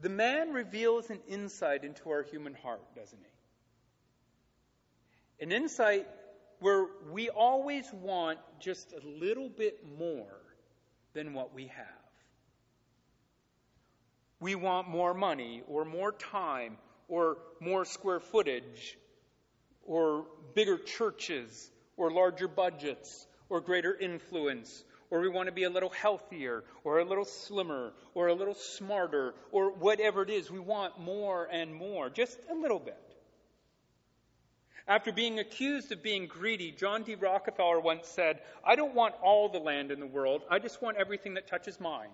The 0.00 0.08
man 0.08 0.54
reveals 0.54 1.10
an 1.10 1.20
insight 1.28 1.84
into 1.84 2.08
our 2.08 2.22
human 2.22 2.54
heart, 2.54 2.80
doesn't 2.96 3.20
he? 5.38 5.44
An 5.44 5.52
insight 5.52 6.06
where 6.60 6.86
we 7.10 7.28
always 7.30 7.90
want 7.92 8.38
just 8.60 8.92
a 8.92 9.06
little 9.06 9.48
bit 9.48 9.84
more 9.98 10.40
than 11.14 11.34
what 11.34 11.54
we 11.54 11.66
have. 11.66 11.86
We 14.38 14.54
want 14.54 14.88
more 14.88 15.12
money 15.12 15.62
or 15.66 15.84
more 15.84 16.12
time 16.12 16.78
or 17.08 17.38
more 17.60 17.84
square 17.84 18.20
footage 18.20 18.96
or 19.84 20.26
bigger 20.54 20.78
churches 20.78 21.70
or 21.96 22.10
larger 22.10 22.48
budgets 22.48 23.26
or 23.48 23.60
greater 23.60 23.94
influence 23.94 24.84
or 25.10 25.20
we 25.20 25.28
want 25.28 25.46
to 25.46 25.52
be 25.52 25.64
a 25.64 25.70
little 25.70 25.90
healthier 25.90 26.64
or 26.84 27.00
a 27.00 27.04
little 27.04 27.24
slimmer 27.24 27.92
or 28.14 28.28
a 28.28 28.34
little 28.34 28.54
smarter 28.54 29.34
or 29.50 29.72
whatever 29.72 30.22
it 30.22 30.30
is. 30.30 30.50
We 30.50 30.60
want 30.60 31.00
more 31.00 31.48
and 31.50 31.74
more, 31.74 32.08
just 32.08 32.38
a 32.48 32.54
little 32.54 32.78
bit. 32.78 33.09
After 34.90 35.12
being 35.12 35.38
accused 35.38 35.92
of 35.92 36.02
being 36.02 36.26
greedy, 36.26 36.72
John 36.72 37.04
D. 37.04 37.14
Rockefeller 37.14 37.78
once 37.78 38.08
said, 38.08 38.40
I 38.64 38.74
don't 38.74 38.92
want 38.92 39.14
all 39.22 39.48
the 39.48 39.60
land 39.60 39.92
in 39.92 40.00
the 40.00 40.06
world, 40.06 40.42
I 40.50 40.58
just 40.58 40.82
want 40.82 40.96
everything 40.96 41.34
that 41.34 41.46
touches 41.46 41.78
mine. 41.78 42.10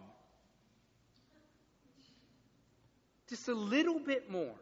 Just 3.30 3.48
a 3.48 3.54
little 3.54 3.98
bit 3.98 4.30
more. 4.30 4.54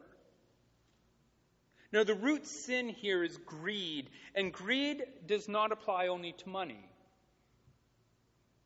Now, 1.91 2.05
the 2.05 2.13
root 2.13 2.47
sin 2.47 2.87
here 2.87 3.21
is 3.21 3.37
greed, 3.45 4.09
and 4.33 4.53
greed 4.53 5.03
does 5.27 5.49
not 5.49 5.73
apply 5.73 6.07
only 6.07 6.31
to 6.31 6.49
money. 6.49 6.89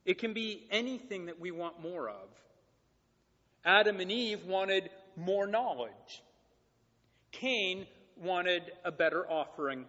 It 0.06 0.20
can 0.20 0.34
be 0.34 0.68
anything 0.70 1.26
that 1.26 1.40
we 1.40 1.50
want 1.50 1.82
more 1.82 2.08
of. 2.08 2.30
Adam 3.66 4.00
and 4.00 4.12
Eve 4.12 4.46
wanted 4.46 4.92
more 5.16 5.48
knowledge. 5.48 6.22
Cain 7.32 7.88
wanted 8.20 8.64
a 8.84 8.92
better 8.92 9.30
offering. 9.30 9.86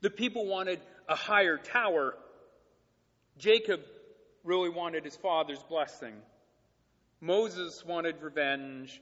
The 0.00 0.10
people 0.10 0.46
wanted 0.46 0.80
a 1.08 1.14
higher 1.14 1.56
tower. 1.56 2.14
Jacob 3.38 3.80
really 4.44 4.68
wanted 4.68 5.04
his 5.04 5.16
father's 5.16 5.62
blessing. 5.64 6.14
Moses 7.20 7.84
wanted 7.84 8.22
revenge. 8.22 9.00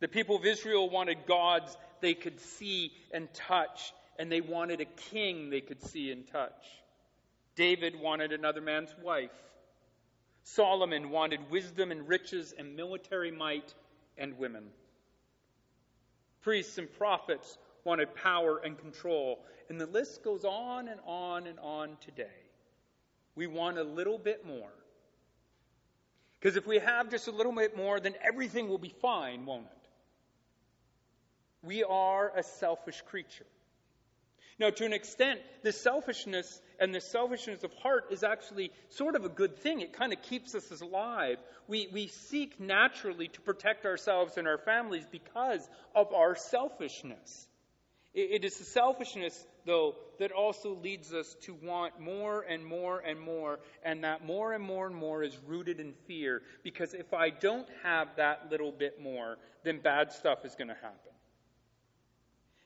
The 0.00 0.08
people 0.08 0.36
of 0.36 0.44
Israel 0.44 0.90
wanted 0.90 1.26
gods 1.26 1.76
they 2.00 2.14
could 2.14 2.40
see 2.40 2.92
and 3.12 3.32
touch, 3.32 3.92
and 4.18 4.30
they 4.30 4.40
wanted 4.40 4.80
a 4.80 4.84
king 4.84 5.50
they 5.50 5.60
could 5.60 5.82
see 5.82 6.10
and 6.10 6.26
touch. 6.26 6.66
David 7.54 7.98
wanted 7.98 8.32
another 8.32 8.60
man's 8.60 8.94
wife. 9.02 9.30
Solomon 10.42 11.10
wanted 11.10 11.50
wisdom 11.50 11.90
and 11.90 12.08
riches 12.08 12.52
and 12.56 12.76
military 12.76 13.30
might 13.30 13.72
and 14.18 14.36
women. 14.36 14.64
Priests 16.44 16.76
and 16.78 16.92
prophets 16.92 17.56
wanted 17.84 18.14
power 18.14 18.60
and 18.62 18.78
control. 18.78 19.40
And 19.70 19.80
the 19.80 19.86
list 19.86 20.22
goes 20.22 20.44
on 20.44 20.88
and 20.88 21.00
on 21.06 21.46
and 21.46 21.58
on 21.58 21.96
today. 22.00 22.26
We 23.34 23.46
want 23.46 23.78
a 23.78 23.82
little 23.82 24.18
bit 24.18 24.46
more. 24.46 24.70
Because 26.38 26.56
if 26.56 26.66
we 26.66 26.78
have 26.78 27.10
just 27.10 27.26
a 27.26 27.30
little 27.32 27.52
bit 27.52 27.74
more, 27.74 27.98
then 27.98 28.14
everything 28.22 28.68
will 28.68 28.78
be 28.78 28.94
fine, 29.00 29.46
won't 29.46 29.64
it? 29.64 29.88
We 31.62 31.82
are 31.82 32.30
a 32.36 32.42
selfish 32.42 33.02
creature. 33.08 33.46
Now, 34.58 34.68
to 34.68 34.84
an 34.84 34.92
extent, 34.92 35.40
this 35.62 35.80
selfishness 35.80 36.60
and 36.80 36.94
the 36.94 37.00
selfishness 37.00 37.64
of 37.64 37.72
heart 37.74 38.06
is 38.10 38.22
actually 38.22 38.70
sort 38.90 39.16
of 39.16 39.24
a 39.24 39.28
good 39.28 39.56
thing. 39.58 39.80
It 39.80 39.92
kind 39.92 40.12
of 40.12 40.22
keeps 40.22 40.54
us 40.54 40.80
alive. 40.80 41.38
We, 41.68 41.88
we 41.92 42.08
seek 42.08 42.60
naturally 42.60 43.28
to 43.28 43.40
protect 43.40 43.86
ourselves 43.86 44.36
and 44.36 44.46
our 44.46 44.58
families 44.58 45.04
because 45.10 45.68
of 45.94 46.12
our 46.12 46.34
selfishness. 46.36 47.46
it, 48.12 48.42
it 48.42 48.44
is 48.44 48.58
the 48.58 48.64
selfishness, 48.64 49.46
though, 49.66 49.96
that 50.18 50.32
also 50.32 50.74
leads 50.74 51.12
us 51.12 51.34
to 51.42 51.54
want 51.54 52.00
more 52.00 52.42
and 52.42 52.64
more 52.64 53.00
and 53.00 53.20
more, 53.20 53.60
and 53.82 54.04
that 54.04 54.24
more 54.24 54.52
and 54.52 54.62
more 54.62 54.86
and 54.86 54.94
more 54.94 55.22
is 55.22 55.36
rooted 55.46 55.80
in 55.80 55.92
fear. 56.06 56.42
Because 56.62 56.94
if 56.94 57.12
I 57.12 57.30
don't 57.30 57.68
have 57.82 58.08
that 58.16 58.50
little 58.50 58.72
bit 58.72 59.02
more, 59.02 59.38
then 59.64 59.80
bad 59.80 60.12
stuff 60.12 60.44
is 60.44 60.54
going 60.54 60.68
to 60.68 60.74
happen. 60.74 61.12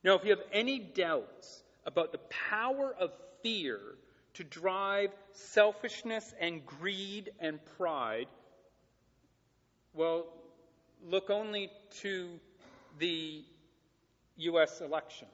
Now, 0.05 0.15
if 0.15 0.25
you 0.25 0.31
have 0.31 0.45
any 0.53 0.79
doubts 0.79 1.63
about 1.89 2.13
the 2.13 2.21
power 2.51 2.95
of 3.01 3.11
fear 3.43 3.81
to 4.35 4.45
drive 4.45 5.11
selfishness 5.33 6.35
and 6.39 6.65
greed 6.65 7.31
and 7.41 7.59
pride, 7.79 8.27
well, 9.95 10.27
look 11.09 11.31
only 11.31 11.71
to 12.03 12.29
the 12.99 13.43
U.S. 14.37 14.83
election. 14.83 15.27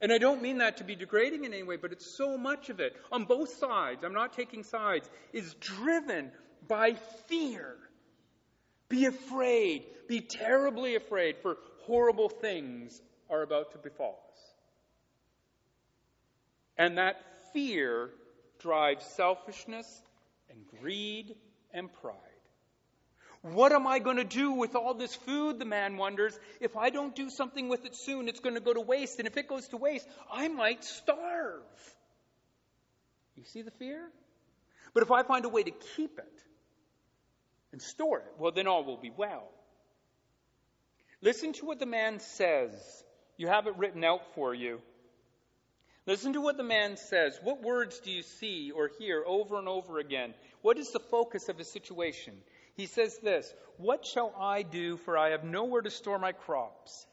And 0.00 0.12
I 0.12 0.18
don't 0.18 0.42
mean 0.42 0.58
that 0.58 0.78
to 0.78 0.84
be 0.84 0.96
degrading 0.96 1.44
in 1.44 1.52
any 1.52 1.62
way, 1.62 1.76
but 1.76 1.92
it's 1.92 2.18
so 2.18 2.36
much 2.36 2.68
of 2.68 2.80
it, 2.80 2.96
on 3.12 3.24
both 3.24 3.54
sides, 3.54 4.04
I'm 4.04 4.12
not 4.12 4.32
taking 4.32 4.64
sides, 4.64 5.08
is 5.32 5.54
driven 5.54 6.32
by 6.66 6.94
fear. 7.28 7.76
Be 8.88 9.06
afraid, 9.06 9.84
be 10.08 10.20
terribly 10.20 10.96
afraid, 10.96 11.36
for 11.40 11.56
horrible 11.82 12.28
things 12.28 13.00
are 13.30 13.42
about 13.42 13.72
to 13.72 13.78
befall. 13.78 14.23
And 16.76 16.98
that 16.98 17.16
fear 17.52 18.10
drives 18.58 19.04
selfishness 19.06 20.02
and 20.50 20.58
greed 20.80 21.34
and 21.72 21.92
pride. 21.92 22.16
What 23.42 23.72
am 23.72 23.86
I 23.86 23.98
going 23.98 24.16
to 24.16 24.24
do 24.24 24.52
with 24.52 24.74
all 24.74 24.94
this 24.94 25.14
food, 25.14 25.58
the 25.58 25.66
man 25.66 25.98
wonders. 25.98 26.38
If 26.60 26.78
I 26.78 26.88
don't 26.88 27.14
do 27.14 27.28
something 27.28 27.68
with 27.68 27.84
it 27.84 27.94
soon, 27.94 28.26
it's 28.26 28.40
going 28.40 28.54
to 28.54 28.60
go 28.60 28.72
to 28.72 28.80
waste. 28.80 29.18
And 29.18 29.28
if 29.28 29.36
it 29.36 29.48
goes 29.48 29.68
to 29.68 29.76
waste, 29.76 30.08
I 30.32 30.48
might 30.48 30.82
starve. 30.82 31.60
You 33.36 33.44
see 33.44 33.60
the 33.60 33.70
fear? 33.72 34.00
But 34.94 35.02
if 35.02 35.10
I 35.10 35.24
find 35.24 35.44
a 35.44 35.50
way 35.50 35.62
to 35.62 35.70
keep 35.96 36.18
it 36.18 36.42
and 37.72 37.82
store 37.82 38.20
it, 38.20 38.32
well, 38.38 38.52
then 38.52 38.66
all 38.66 38.82
will 38.82 38.96
be 38.96 39.12
well. 39.14 39.50
Listen 41.20 41.52
to 41.54 41.66
what 41.66 41.78
the 41.78 41.86
man 41.86 42.20
says. 42.20 42.72
You 43.36 43.48
have 43.48 43.66
it 43.66 43.76
written 43.76 44.04
out 44.04 44.22
for 44.34 44.54
you. 44.54 44.80
Listen 46.06 46.34
to 46.34 46.40
what 46.40 46.58
the 46.58 46.62
man 46.62 46.98
says. 46.98 47.38
What 47.42 47.62
words 47.62 47.98
do 48.00 48.10
you 48.10 48.22
see 48.22 48.70
or 48.70 48.90
hear 48.98 49.24
over 49.26 49.58
and 49.58 49.68
over 49.68 49.98
again? 49.98 50.34
What 50.60 50.76
is 50.78 50.90
the 50.90 51.00
focus 51.00 51.48
of 51.48 51.56
his 51.56 51.72
situation? 51.72 52.34
He 52.74 52.86
says 52.86 53.18
this 53.18 53.52
What 53.78 54.04
shall 54.04 54.34
I 54.38 54.62
do, 54.62 54.98
for 54.98 55.16
I 55.16 55.30
have 55.30 55.44
nowhere 55.44 55.82
to 55.82 55.90
store 55.90 56.18
my 56.18 56.32
crops? 56.32 57.06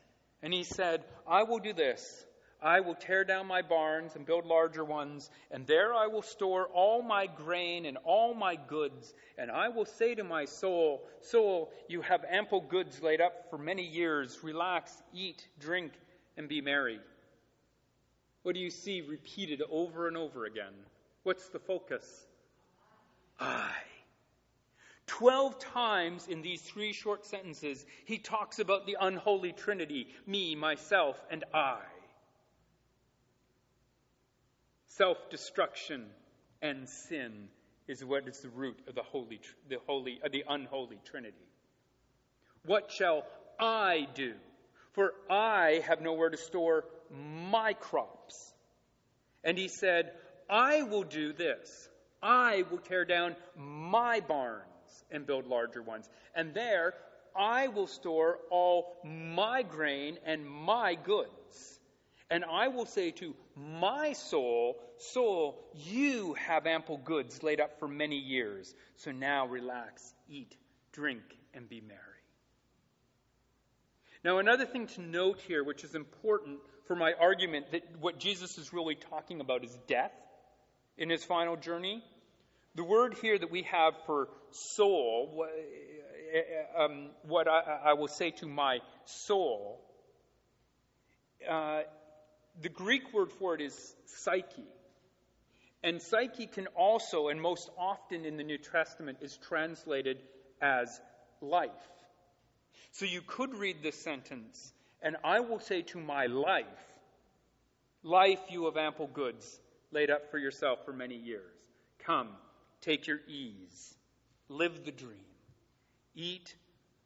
And 0.43 0.53
he 0.53 0.63
said, 0.63 1.05
I 1.27 1.43
will 1.43 1.60
do 1.60 1.71
this. 1.71 2.25
I 2.63 2.81
will 2.81 2.93
tear 2.93 3.24
down 3.24 3.48
my 3.48 3.63
barns 3.63 4.15
and 4.15 4.25
build 4.25 4.45
larger 4.45 4.86
ones, 4.86 5.31
and 5.50 5.65
there 5.65 5.95
I 5.95 6.07
will 6.07 6.21
store 6.21 6.67
all 6.67 7.01
my 7.01 7.25
grain 7.25 7.88
and 7.88 7.98
all 8.03 8.36
my 8.36 8.55
goods. 8.55 9.13
And 9.38 9.50
I 9.50 9.69
will 9.69 9.86
say 9.86 10.13
to 10.13 10.24
my 10.24 10.45
soul, 10.45 11.03
Soul, 11.21 11.71
you 11.88 12.01
have 12.01 12.24
ample 12.29 12.62
goods 12.62 13.01
laid 13.01 13.19
up 13.19 13.50
for 13.50 13.57
many 13.57 13.83
years. 13.83 14.38
Relax, 14.43 14.91
eat, 15.12 15.48
drink, 15.60 15.93
and 16.38 16.48
be 16.48 16.62
merry. 16.62 17.00
What 18.43 18.55
do 18.55 18.62
you 18.62 18.69
see 18.69 19.01
repeated 19.01 19.62
over 19.69 20.07
and 20.07 20.17
over 20.17 20.45
again? 20.45 20.74
What's 21.24 21.48
the 21.50 21.60
focus? 21.60 22.25
I. 23.39 23.71
Twelve 25.05 25.60
times 25.60 26.27
in 26.27 26.41
these 26.41 26.62
three 26.62 26.93
short 26.93 27.25
sentences, 27.25 27.86
he 28.05 28.17
talks 28.17 28.60
about 28.60 28.86
the 28.86 28.98
unholy 29.00 29.51
trinity 29.51 30.07
me, 30.25 30.55
myself, 30.55 31.21
and 31.29 31.43
I. 31.53 31.79
Self 34.88 35.29
destruction 35.29 36.05
and 36.62 36.88
sin 36.88 37.50
is 37.88 38.05
what 38.05 38.27
is 38.27 38.39
the 38.39 38.50
root 38.50 38.79
of 38.88 38.95
the 38.95 39.03
holy, 39.03 39.41
the 39.69 39.79
holy, 39.86 40.19
uh, 40.24 40.29
the 40.31 40.45
unholy 40.48 41.00
trinity. 41.05 41.36
What 42.65 42.91
shall 42.91 43.24
I 43.60 44.07
do? 44.13 44.33
For 44.93 45.13
I 45.29 45.83
have 45.88 46.01
nowhere 46.01 46.29
to 46.29 46.38
store 46.38 46.86
my 47.12 47.74
crops. 47.74 48.53
And 49.44 49.58
he 49.58 49.68
said, 49.68 50.12
I 50.50 50.84
will 50.84 51.03
do 51.03 51.34
this. 51.34 51.89
I 52.22 52.63
will 52.70 52.77
tear 52.77 53.06
down 53.06 53.36
my 53.56 54.20
barns 54.20 54.65
and 55.10 55.25
build 55.25 55.48
larger 55.48 55.82
ones. 55.82 56.08
And 56.36 56.53
there 56.53 56.94
I 57.36 57.68
will 57.68 57.88
store 57.88 58.39
all 58.50 58.98
my 59.03 59.63
grain 59.63 60.18
and 60.25 60.48
my 60.48 60.96
goods. 60.96 61.80
And 62.30 62.46
I 62.46 62.70
will 62.70 62.86
say 62.86 63.12
to 63.12 63.36
my 63.56 64.13
soul, 64.13 64.77
Soul, 64.98 65.60
you 65.74 66.36
have 66.36 66.68
ample 66.68 66.98
goods 66.98 67.41
laid 67.41 67.60
up 67.60 67.80
for 67.80 67.88
many 67.88 68.18
years. 68.18 68.74
So 68.98 69.12
now 69.12 69.48
relax, 69.48 70.13
eat, 70.30 70.56
drink, 70.91 71.24
and 71.56 71.68
be 71.68 71.82
merry. 71.82 72.00
Now, 74.24 74.38
another 74.38 74.65
thing 74.65 74.86
to 74.88 75.01
note 75.01 75.39
here, 75.48 75.63
which 75.63 75.84
is 75.84 75.96
important 75.96 76.60
for 76.91 76.95
my 76.98 77.13
argument 77.21 77.71
that 77.71 77.83
what 78.01 78.19
Jesus 78.19 78.57
is 78.57 78.74
really 78.74 78.95
talking 78.95 79.39
about 79.39 79.63
is 79.63 79.74
death 79.88 80.12
in 80.98 81.10
his 81.10 81.24
final 81.24 81.55
journey. 81.55 82.03
The 82.75 82.83
word 82.83 83.15
here 83.21 83.39
that 83.39 83.50
we 83.50 83.63
have 83.63 83.93
for 84.05 84.27
soul, 84.51 85.48
um, 86.77 87.12
what 87.24 87.48
I, 87.48 87.79
I, 87.86 87.93
will 87.93 88.10
say 88.10 88.31
to 88.31 88.45
my 88.45 88.79
soul, 89.05 89.79
uh, 91.50 91.83
the 92.62 92.67
Greek 92.67 93.13
word 93.13 93.31
for 93.31 93.55
it 93.55 93.62
is 93.62 93.95
psyche. 94.07 94.67
And 95.83 96.01
psyche 96.01 96.45
can 96.45 96.67
also, 96.75 97.29
and 97.29 97.41
most 97.41 97.69
often 97.77 98.25
in 98.25 98.36
the 98.36 98.43
New 98.43 98.57
Testament, 98.57 99.19
is 99.21 99.38
translated 99.38 100.17
as 100.62 101.00
life. 101.39 101.71
So 102.91 103.05
you 103.05 103.21
could 103.25 103.55
read 103.55 103.77
this 103.81 103.95
sentence, 103.95 104.74
and 105.01 105.17
I 105.24 105.39
will 105.39 105.60
say 105.60 105.81
to 105.84 106.00
my 106.00 106.27
life, 106.27 106.65
Life 108.03 108.39
you 108.50 108.65
have 108.65 108.77
ample 108.77 109.08
goods 109.08 109.60
laid 109.91 110.10
up 110.10 110.31
for 110.31 110.39
yourself 110.39 110.84
for 110.86 110.93
many 110.93 111.15
years. 111.15 111.53
Come, 112.00 112.29
take 112.81 113.05
your 113.05 113.20
ease, 113.27 113.96
live 114.50 114.84
the 114.86 114.91
dream, 114.91 115.20
eat, 116.15 116.55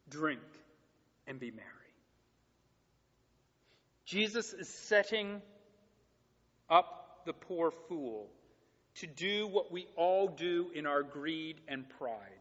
drink, 0.08 0.40
and 1.26 1.38
be 1.38 1.50
merry. 1.50 1.66
Jesus 4.06 4.52
is 4.54 4.68
setting 4.68 5.42
up 6.70 7.22
the 7.26 7.32
poor 7.32 7.70
fool 7.70 8.28
to 8.94 9.06
do 9.06 9.46
what 9.46 9.70
we 9.70 9.86
all 9.96 10.28
do 10.28 10.70
in 10.74 10.86
our 10.86 11.02
greed 11.02 11.60
and 11.68 11.86
pride, 11.98 12.35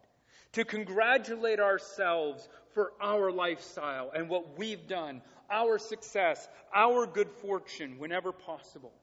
to 0.55 0.65
congratulate 0.65 1.59
ourselves 1.59 2.47
for 2.73 2.93
our 3.01 3.31
lifestyle 3.31 4.09
and 4.15 4.29
what 4.29 4.57
we've 4.57 4.87
done, 4.87 5.21
our 5.51 5.77
success, 5.77 6.47
our 6.73 7.05
good 7.05 7.29
fortune 7.29 7.99
whenever 7.99 8.31
possible. 8.31 8.93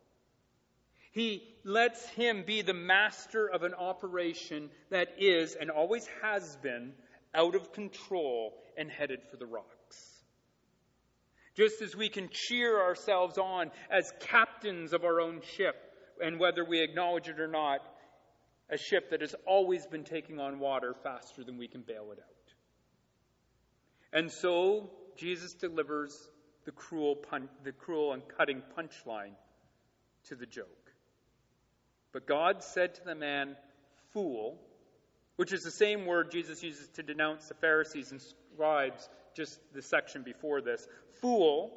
He 1.13 1.43
lets 1.63 2.09
him 2.09 2.45
be 2.47 2.63
the 2.63 2.73
master 2.73 3.47
of 3.47 3.65
an 3.65 3.75
operation 3.75 4.71
that 4.91 5.09
is 5.19 5.55
and 5.55 5.71
always 5.71 6.09
has 6.23 6.57
been 6.57 6.95
out 7.35 7.55
of 7.55 7.73
control 7.73 8.55
and 8.79 8.91
headed 8.91 9.21
for 9.31 9.37
the 9.37 9.47
rocks. 9.47 10.23
Just 11.55 11.83
as 11.83 11.95
we 11.95 12.09
can 12.09 12.31
cheer 12.33 12.81
ourselves 12.81 13.37
on 13.37 13.71
as 13.91 14.11
captains 14.21 14.95
of 14.95 15.05
our 15.05 15.21
own 15.21 15.43
ship, 15.57 15.77
and 16.23 16.41
whether 16.41 16.65
we 16.65 16.81
acknowledge 16.81 17.29
it 17.29 17.39
or 17.39 17.49
not, 17.49 17.81
a 18.73 18.79
ship 18.79 19.11
that 19.11 19.21
has 19.21 19.35
always 19.47 19.87
been 19.87 20.03
taking 20.03 20.41
on 20.41 20.59
water 20.59 20.95
faster 21.03 21.45
than 21.45 21.59
we 21.59 21.69
can 21.69 21.83
bail 21.83 22.09
it 22.11 22.19
out. 22.19 22.55
And 24.15 24.33
so 24.33 24.91
Jesus 25.17 25.53
delivers 25.53 26.31
the 26.65 26.73
cruel, 26.73 27.15
pun- 27.15 27.51
the 27.65 27.73
cruel 27.73 28.15
and 28.15 28.23
cutting 28.37 28.63
punchline 28.77 29.35
to 30.29 30.35
the 30.35 30.47
joke. 30.47 30.67
But 32.13 32.27
God 32.27 32.63
said 32.63 32.95
to 32.95 33.05
the 33.05 33.15
man, 33.15 33.57
Fool, 34.13 34.59
which 35.37 35.53
is 35.53 35.63
the 35.63 35.71
same 35.71 36.07
word 36.07 36.31
Jesus 36.31 36.63
uses 36.63 36.89
to 36.91 37.03
denounce 37.03 37.49
the 37.49 37.55
Pharisees 37.55 38.11
and 38.11 38.21
scribes 38.21 39.09
just 39.35 39.59
the 39.75 39.83
section 39.83 40.23
before 40.23 40.61
this. 40.61 40.87
Fool, 41.21 41.73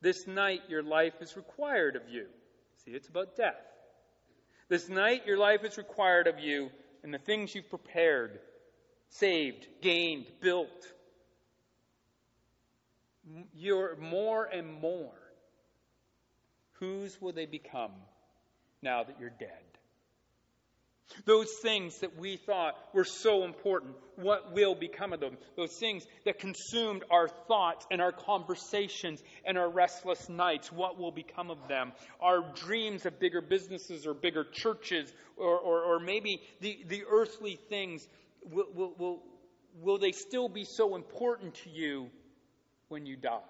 this 0.00 0.26
night 0.26 0.62
your 0.68 0.82
life 0.82 1.14
is 1.20 1.36
required 1.36 1.96
of 1.96 2.02
you. 2.08 2.26
See, 2.84 2.92
it's 2.92 3.08
about 3.08 3.36
death. 3.36 3.60
This 4.70 4.88
night 4.88 5.26
your 5.26 5.36
life 5.36 5.64
is 5.64 5.76
required 5.76 6.28
of 6.28 6.38
you, 6.38 6.70
and 7.02 7.12
the 7.12 7.18
things 7.18 7.56
you've 7.56 7.68
prepared, 7.68 8.38
saved, 9.08 9.66
gained, 9.82 10.26
built, 10.40 10.86
you're 13.52 13.96
more 13.96 14.44
and 14.44 14.72
more. 14.72 15.10
Whose 16.74 17.20
will 17.20 17.32
they 17.32 17.46
become 17.46 17.90
now 18.80 19.02
that 19.02 19.16
you're 19.18 19.28
dead? 19.40 19.69
Those 21.24 21.52
things 21.62 21.98
that 22.00 22.18
we 22.18 22.36
thought 22.36 22.76
were 22.94 23.04
so 23.04 23.44
important, 23.44 23.94
what 24.16 24.52
will 24.52 24.74
become 24.74 25.12
of 25.12 25.20
them? 25.20 25.36
Those 25.56 25.76
things 25.76 26.06
that 26.24 26.38
consumed 26.38 27.04
our 27.10 27.28
thoughts 27.28 27.86
and 27.90 28.00
our 28.00 28.12
conversations 28.12 29.22
and 29.44 29.58
our 29.58 29.68
restless 29.68 30.28
nights, 30.28 30.70
what 30.72 30.98
will 30.98 31.10
become 31.10 31.50
of 31.50 31.68
them? 31.68 31.92
Our 32.20 32.44
dreams 32.54 33.06
of 33.06 33.18
bigger 33.18 33.40
businesses 33.40 34.06
or 34.06 34.14
bigger 34.14 34.44
churches, 34.44 35.12
or, 35.36 35.58
or, 35.58 35.82
or 35.82 36.00
maybe 36.00 36.40
the, 36.60 36.78
the 36.88 37.02
earthly 37.10 37.58
things, 37.68 38.06
will, 38.50 38.68
will, 38.74 38.94
will, 38.98 39.22
will 39.80 39.98
they 39.98 40.12
still 40.12 40.48
be 40.48 40.64
so 40.64 40.96
important 40.96 41.54
to 41.64 41.70
you 41.70 42.08
when 42.88 43.06
you 43.06 43.16
die? 43.16 43.40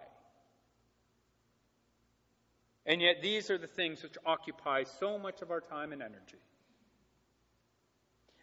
And 2.87 3.01
yet, 3.03 3.23
these 3.23 3.51
are 3.51 3.59
the 3.59 3.67
things 3.67 4.03
which 4.03 4.17
occupy 4.25 4.85
so 4.99 5.19
much 5.19 5.43
of 5.43 5.51
our 5.51 5.61
time 5.61 5.93
and 5.93 6.03
energy. 6.03 6.39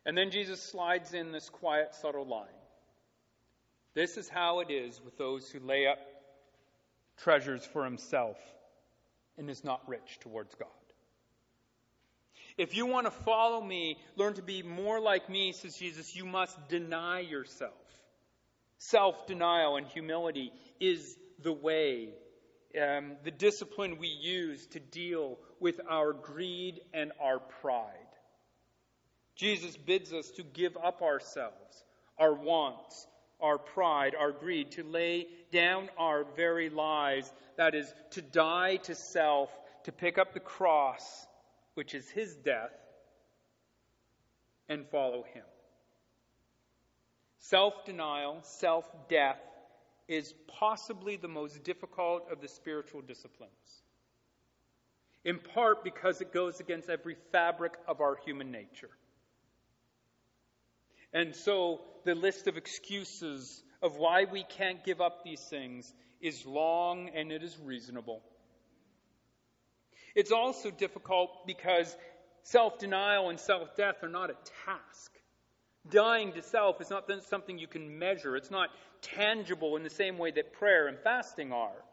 And 0.08 0.18
then 0.18 0.32
Jesus 0.32 0.64
slides 0.64 1.14
in 1.14 1.34
this 1.34 1.50
quiet, 1.50 1.94
subtle 1.94 2.26
line. 2.26 2.48
This 3.94 4.16
is 4.16 4.30
how 4.30 4.62
it 4.62 4.72
is 4.72 5.02
with 5.04 5.18
those 5.18 5.50
who 5.52 5.60
lay 5.60 5.86
up 5.86 6.00
treasures 7.18 7.66
for 7.66 7.84
himself 7.84 8.38
and 9.38 9.50
is 9.50 9.66
not 9.66 9.82
rich 9.86 10.20
towards 10.22 10.56
God. 10.56 10.70
If 12.58 12.74
you 12.78 12.86
want 12.86 13.06
to 13.06 13.12
follow 13.12 13.62
me, 13.62 13.98
learn 14.16 14.36
to 14.36 14.42
be 14.42 14.64
more 14.64 15.02
like 15.02 15.30
me, 15.30 15.52
says 15.52 15.76
Jesus, 15.76 16.16
you 16.16 16.26
must 16.26 16.70
deny 16.70 17.20
yourself. 17.20 17.74
Self 18.78 19.28
denial 19.28 19.76
and 19.76 19.86
humility 19.88 20.54
is 20.80 21.18
the 21.44 21.52
way, 21.52 22.14
um, 22.82 23.18
the 23.26 23.32
discipline 23.32 23.98
we 23.98 24.08
use 24.08 24.68
to 24.68 24.80
deal 24.80 25.38
with 25.60 25.82
our 25.90 26.14
greed 26.14 26.80
and 26.94 27.12
our 27.22 27.40
pride. 27.40 28.07
Jesus 29.38 29.78
bids 29.78 30.12
us 30.12 30.32
to 30.32 30.44
give 30.44 30.76
up 30.84 31.04
ourselves, 31.04 31.84
our 32.18 32.34
wants, 32.34 33.08
our 33.40 33.60
pride, 33.60 34.16
our 34.16 34.32
greed, 34.32 34.72
to 34.72 34.84
lay 34.84 35.28
down 35.52 35.90
our 35.98 36.26
very 36.36 36.70
lives. 36.70 37.32
That 37.56 37.76
is, 37.76 37.94
to 38.12 38.22
die 38.24 38.78
to 38.84 38.96
self, 38.96 39.50
to 39.84 39.92
pick 39.92 40.18
up 40.18 40.34
the 40.34 40.40
cross, 40.40 41.28
which 41.76 41.94
is 41.94 42.10
his 42.10 42.36
death, 42.36 42.72
and 44.68 44.88
follow 44.88 45.24
him. 45.34 45.44
Self 47.40 47.86
denial, 47.86 48.40
self 48.42 48.90
death, 49.08 49.40
is 50.08 50.34
possibly 50.48 51.16
the 51.16 51.28
most 51.28 51.64
difficult 51.64 52.28
of 52.32 52.42
the 52.42 52.48
spiritual 52.48 53.02
disciplines. 53.02 53.52
In 55.24 55.38
part 55.38 55.84
because 55.84 56.22
it 56.22 56.34
goes 56.34 56.60
against 56.60 56.90
every 56.90 57.18
fabric 57.32 57.74
of 57.88 58.02
our 58.02 58.16
human 58.26 58.52
nature. 58.52 58.90
And 61.18 61.36
so 61.36 61.82
the 62.06 62.14
list 62.14 62.46
of 62.46 62.58
excuses 62.58 63.64
of 63.82 63.98
why 63.98 64.26
we 64.32 64.44
can't 64.44 64.84
give 64.86 65.02
up 65.02 65.24
these 65.24 65.42
things 65.42 65.92
is 66.22 66.46
long 66.46 67.10
and 67.10 67.32
it 67.32 67.42
is 67.42 67.58
reasonable. 67.60 68.22
It's 70.14 70.32
also 70.32 70.70
difficult 70.70 71.48
because 71.48 71.98
self 72.44 72.78
denial 72.78 73.32
and 73.32 73.40
self 73.40 73.76
death 73.76 74.04
are 74.04 74.10
not 74.10 74.30
a 74.30 74.36
task. 74.66 75.12
Dying 75.90 76.34
to 76.34 76.44
self 76.44 76.82
is 76.82 76.92
not 76.92 77.10
something 77.28 77.58
you 77.58 77.66
can 77.66 77.98
measure, 77.98 78.36
it's 78.36 78.52
not 78.52 78.70
tangible 79.02 79.76
in 79.76 79.82
the 79.82 79.90
same 79.90 80.20
way 80.20 80.30
that 80.30 80.54
prayer 80.54 80.88
and 80.88 81.00
fasting 81.00 81.52
are. 81.52 81.84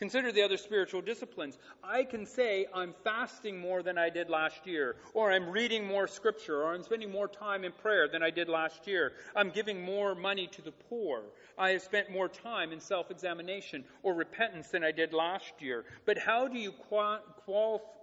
Consider 0.00 0.32
the 0.32 0.40
other 0.40 0.56
spiritual 0.56 1.02
disciplines. 1.02 1.58
I 1.84 2.04
can 2.04 2.24
say 2.24 2.66
I'm 2.74 2.94
fasting 3.04 3.60
more 3.60 3.82
than 3.82 3.98
I 3.98 4.08
did 4.08 4.30
last 4.30 4.66
year, 4.66 4.96
or 5.12 5.30
I'm 5.30 5.50
reading 5.50 5.86
more 5.86 6.08
scripture, 6.08 6.62
or 6.62 6.72
I'm 6.72 6.82
spending 6.82 7.12
more 7.12 7.28
time 7.28 7.64
in 7.64 7.72
prayer 7.72 8.08
than 8.08 8.22
I 8.22 8.30
did 8.30 8.48
last 8.48 8.86
year. 8.86 9.12
I'm 9.36 9.50
giving 9.50 9.82
more 9.82 10.14
money 10.14 10.46
to 10.52 10.62
the 10.62 10.72
poor. 10.72 11.24
I 11.58 11.72
have 11.72 11.82
spent 11.82 12.10
more 12.10 12.30
time 12.30 12.72
in 12.72 12.80
self 12.80 13.10
examination 13.10 13.84
or 14.02 14.14
repentance 14.14 14.68
than 14.68 14.82
I 14.82 14.90
did 14.90 15.12
last 15.12 15.52
year. 15.58 15.84
But 16.06 16.16
how 16.16 16.48
do 16.48 16.58
you 16.58 16.72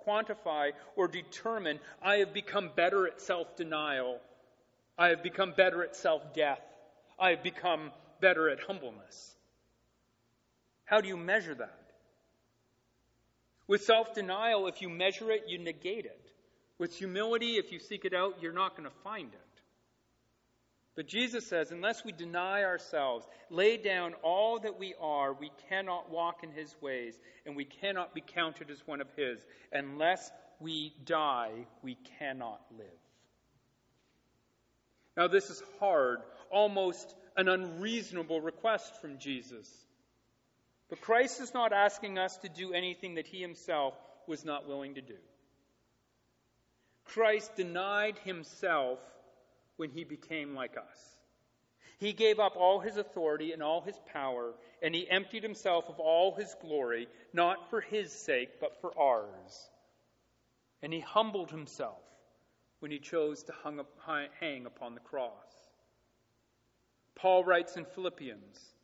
quantify 0.05 0.73
or 0.95 1.07
determine 1.07 1.79
I 1.99 2.17
have 2.17 2.31
become 2.31 2.69
better 2.75 3.07
at 3.07 3.19
self 3.19 3.55
denial? 3.55 4.19
I 4.99 5.07
have 5.07 5.23
become 5.23 5.51
better 5.57 5.83
at 5.83 5.95
self 5.95 6.31
death. 6.35 6.61
I 7.17 7.31
have 7.31 7.41
become 7.41 7.89
better 8.21 8.51
at 8.51 8.59
humbleness. 8.59 9.35
How 10.85 11.01
do 11.01 11.07
you 11.07 11.17
measure 11.17 11.55
that? 11.55 11.86
With 13.67 13.83
self 13.83 14.13
denial, 14.13 14.67
if 14.67 14.81
you 14.81 14.89
measure 14.89 15.31
it, 15.31 15.45
you 15.47 15.57
negate 15.57 16.05
it. 16.05 16.31
With 16.77 16.95
humility, 16.95 17.57
if 17.57 17.71
you 17.71 17.79
seek 17.79 18.05
it 18.05 18.13
out, 18.13 18.37
you're 18.41 18.53
not 18.53 18.77
going 18.77 18.89
to 18.89 18.95
find 19.03 19.33
it. 19.33 19.39
But 20.95 21.07
Jesus 21.07 21.45
says, 21.45 21.71
unless 21.71 22.03
we 22.03 22.11
deny 22.11 22.63
ourselves, 22.63 23.27
lay 23.51 23.77
down 23.77 24.15
all 24.23 24.59
that 24.59 24.79
we 24.79 24.95
are, 24.99 25.31
we 25.31 25.51
cannot 25.69 26.09
walk 26.09 26.43
in 26.43 26.51
his 26.51 26.75
ways, 26.81 27.13
and 27.45 27.55
we 27.55 27.65
cannot 27.65 28.15
be 28.15 28.23
counted 28.25 28.71
as 28.71 28.79
one 28.87 28.99
of 28.99 29.07
his. 29.15 29.39
Unless 29.71 30.31
we 30.59 30.95
die, 31.05 31.51
we 31.83 31.97
cannot 32.17 32.61
live. 32.75 32.87
Now, 35.15 35.27
this 35.27 35.51
is 35.51 35.61
hard, 35.79 36.19
almost 36.51 37.15
an 37.35 37.47
unreasonable 37.47 38.41
request 38.41 38.99
from 38.99 39.19
Jesus. 39.19 39.69
But 40.89 41.01
Christ 41.01 41.41
is 41.41 41.53
not 41.53 41.73
asking 41.73 42.17
us 42.17 42.37
to 42.37 42.49
do 42.49 42.73
anything 42.73 43.15
that 43.15 43.27
he 43.27 43.41
himself 43.41 43.93
was 44.25 44.45
not 44.45 44.67
willing 44.67 44.95
to 44.95 45.01
do. 45.01 45.17
Christ 47.05 47.55
denied 47.55 48.17
himself 48.19 48.99
when 49.77 49.89
he 49.89 50.03
became 50.03 50.55
like 50.55 50.77
us. 50.77 51.15
He 51.99 52.13
gave 52.13 52.39
up 52.39 52.55
all 52.55 52.79
his 52.79 52.97
authority 52.97 53.53
and 53.53 53.63
all 53.63 53.81
his 53.81 53.99
power, 54.13 54.53
and 54.81 54.93
he 54.93 55.09
emptied 55.09 55.41
himself 55.41 55.89
of 55.89 55.99
all 55.99 56.35
his 56.35 56.55
glory, 56.61 57.07
not 57.33 57.69
for 57.69 57.81
his 57.81 58.11
sake, 58.11 58.59
but 58.59 58.79
for 58.81 58.97
ours. 58.99 59.69
And 60.81 60.93
he 60.93 60.99
humbled 60.99 61.49
himself 61.49 62.03
when 62.79 62.91
he 62.91 62.99
chose 62.99 63.43
to 63.43 63.53
hang 64.39 64.65
upon 64.67 64.93
the 64.93 65.01
cross. 65.01 65.31
Paul 67.15 67.43
writes 67.43 67.77
in 67.77 67.85
Philippians 67.85 68.75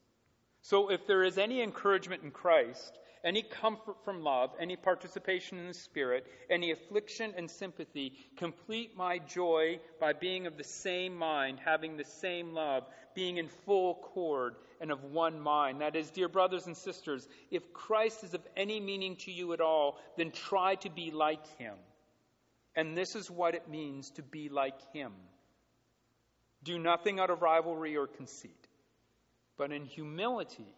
So 0.63 0.89
if 0.89 1.05
there 1.05 1.23
is 1.23 1.37
any 1.37 1.61
encouragement 1.61 2.23
in 2.23 2.31
Christ, 2.31 2.97
any 3.23 3.41
comfort 3.41 3.95
from 4.03 4.21
love, 4.21 4.51
any 4.59 4.75
participation 4.75 5.57
in 5.57 5.67
the 5.67 5.73
Spirit, 5.73 6.25
any 6.49 6.71
affliction 6.71 7.33
and 7.37 7.49
sympathy. 7.49 8.13
Complete 8.35 8.97
my 8.97 9.17
joy 9.19 9.79
by 9.99 10.13
being 10.13 10.45
of 10.45 10.57
the 10.57 10.63
same 10.63 11.15
mind, 11.15 11.59
having 11.63 11.95
the 11.95 12.03
same 12.03 12.53
love, 12.53 12.83
being 13.15 13.37
in 13.37 13.47
full 13.47 13.91
accord 13.91 14.55
and 14.81 14.91
of 14.91 15.03
one 15.05 15.39
mind. 15.39 15.79
That 15.79 15.95
is, 15.95 16.09
dear 16.11 16.27
brothers 16.27 16.67
and 16.67 16.75
sisters, 16.75 17.27
if 17.49 17.71
Christ 17.73 18.23
is 18.23 18.33
of 18.33 18.41
any 18.57 18.79
meaning 18.79 19.15
to 19.17 19.31
you 19.31 19.53
at 19.53 19.61
all, 19.61 19.99
then 20.17 20.31
try 20.31 20.75
to 20.75 20.89
be 20.89 21.11
like 21.11 21.45
him. 21.57 21.75
And 22.75 22.97
this 22.97 23.15
is 23.15 23.31
what 23.31 23.55
it 23.55 23.69
means 23.69 24.09
to 24.11 24.21
be 24.21 24.49
like 24.49 24.91
him. 24.91 25.13
Do 26.63 26.79
nothing 26.79 27.19
out 27.19 27.29
of 27.29 27.41
rivalry 27.41 27.95
or 27.95 28.07
conceit, 28.07 28.62
but 29.57 29.71
in 29.71 29.85
humility 29.85 30.75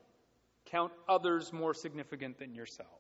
Count 0.66 0.92
others 1.08 1.54
more 1.54 1.74
significant 1.74 2.40
than 2.40 2.56
yourselves. 2.56 2.92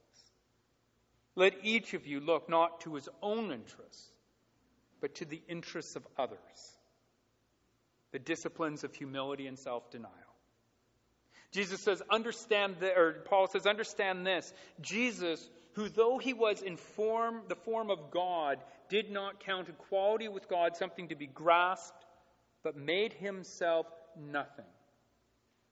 Let 1.35 1.53
each 1.63 1.93
of 1.93 2.07
you 2.07 2.19
look 2.19 2.47
not 2.47 2.81
to 2.81 2.95
his 2.95 3.09
own 3.21 3.51
interests, 3.51 4.11
but 5.01 5.15
to 5.15 5.25
the 5.25 5.41
interests 5.47 5.95
of 5.95 6.07
others. 6.17 6.37
The 8.11 8.19
disciplines 8.19 8.83
of 8.83 8.93
humility 8.93 9.47
and 9.47 9.59
self 9.59 9.89
denial. 9.91 10.11
Jesus 11.51 11.81
says, 11.81 12.01
understand, 12.09 12.75
the, 12.79 12.95
or 12.95 13.13
Paul 13.25 13.47
says, 13.47 13.65
understand 13.65 14.25
this. 14.25 14.53
Jesus, 14.81 15.49
who 15.73 15.89
though 15.89 16.17
he 16.17 16.33
was 16.33 16.61
in 16.61 16.77
form, 16.77 17.41
the 17.47 17.55
form 17.55 17.89
of 17.89 18.11
God, 18.11 18.59
did 18.89 19.09
not 19.09 19.39
count 19.39 19.69
equality 19.69 20.27
with 20.27 20.47
God 20.47 20.75
something 20.75 21.09
to 21.09 21.15
be 21.15 21.27
grasped, 21.27 22.05
but 22.63 22.77
made 22.77 23.13
himself 23.13 23.85
nothing 24.17 24.65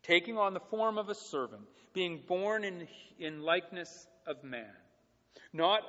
taking 0.04 0.38
on 0.38 0.54
the 0.54 0.60
form 0.60 0.98
of 0.98 1.10
a 1.10 1.16
servant, 1.16 1.64
being 1.94 2.22
born 2.28 2.64
in, 2.64 2.88
in 3.20 3.42
likeness 3.42 4.08
of 4.28 4.44
man. 4.44 4.70
Not 5.52 5.82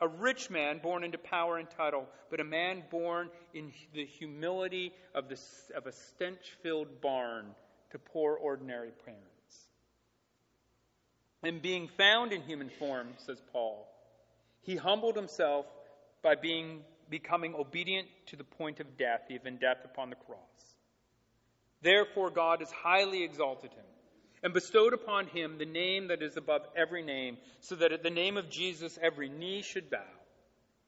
a 0.00 0.08
rich 0.08 0.50
man 0.50 0.80
born 0.82 1.04
into 1.04 1.18
power 1.18 1.58
and 1.58 1.68
title, 1.70 2.06
but 2.30 2.40
a 2.40 2.44
man 2.44 2.82
born 2.90 3.28
in 3.54 3.72
the 3.94 4.04
humility 4.04 4.92
of, 5.14 5.28
the, 5.28 5.38
of 5.76 5.86
a 5.86 5.92
stench 5.92 6.56
filled 6.62 7.00
barn 7.00 7.46
to 7.90 7.98
poor 7.98 8.34
ordinary 8.34 8.90
parents. 9.04 9.26
And 11.42 11.62
being 11.62 11.88
found 11.96 12.32
in 12.32 12.42
human 12.42 12.70
form, 12.78 13.08
says 13.18 13.40
Paul, 13.52 13.86
he 14.62 14.76
humbled 14.76 15.16
himself 15.16 15.66
by 16.22 16.34
being, 16.34 16.80
becoming 17.08 17.54
obedient 17.54 18.08
to 18.26 18.36
the 18.36 18.44
point 18.44 18.80
of 18.80 18.98
death, 18.98 19.22
even 19.30 19.56
death 19.56 19.78
upon 19.84 20.10
the 20.10 20.16
cross. 20.16 20.38
Therefore, 21.82 22.30
God 22.30 22.60
has 22.60 22.70
highly 22.70 23.22
exalted 23.22 23.72
him 23.72 23.84
and 24.42 24.54
bestowed 24.54 24.92
upon 24.92 25.26
him 25.26 25.58
the 25.58 25.66
name 25.66 26.08
that 26.08 26.22
is 26.22 26.36
above 26.36 26.62
every 26.76 27.02
name, 27.02 27.36
so 27.60 27.74
that 27.76 27.92
at 27.92 28.02
the 28.02 28.10
name 28.10 28.36
of 28.36 28.50
Jesus 28.50 28.98
every 29.00 29.28
knee 29.28 29.62
should 29.62 29.90
bow, 29.90 29.98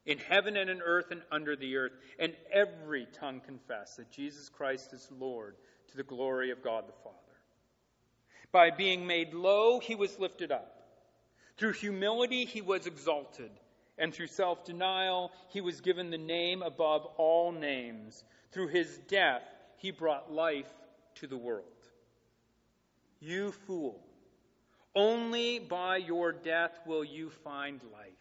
in 0.07 0.18
heaven 0.18 0.57
and 0.57 0.70
in 0.70 0.81
earth 0.83 1.11
and 1.11 1.22
under 1.31 1.55
the 1.55 1.76
earth, 1.76 1.92
and 2.18 2.35
every 2.50 3.07
tongue 3.12 3.40
confess 3.40 3.96
that 3.96 4.11
Jesus 4.11 4.48
Christ 4.48 4.92
is 4.92 5.09
Lord 5.18 5.57
to 5.90 5.96
the 5.96 6.02
glory 6.02 6.50
of 6.50 6.62
God 6.62 6.88
the 6.88 6.92
Father. 7.05 7.16
By 8.52 8.70
being 8.70 9.07
made 9.07 9.35
low, 9.35 9.81
he 9.81 9.94
was 9.94 10.18
lifted 10.18 10.52
up. 10.52 10.83
Through 11.57 11.74
humility, 11.74 12.44
he 12.44 12.61
was 12.61 12.87
exalted. 12.87 13.50
And 13.98 14.12
through 14.12 14.28
self 14.28 14.64
denial, 14.64 15.31
he 15.50 15.61
was 15.61 15.83
given 15.83 16.11
the 16.11 16.18
name 16.18 16.62
above 16.62 17.05
all 17.18 17.52
names. 17.52 18.24
Through 18.50 18.68
his 18.68 18.98
death, 19.09 19.42
he 19.76 19.90
brought 19.90 20.33
life 20.33 20.70
to 21.16 21.27
the 21.27 21.37
world. 21.37 21.66
You 23.20 23.53
fool, 23.66 24.01
only 24.94 25.59
by 25.59 25.96
your 25.98 26.33
death 26.33 26.72
will 26.87 27.05
you 27.05 27.31
find 27.44 27.81
life. 27.92 28.12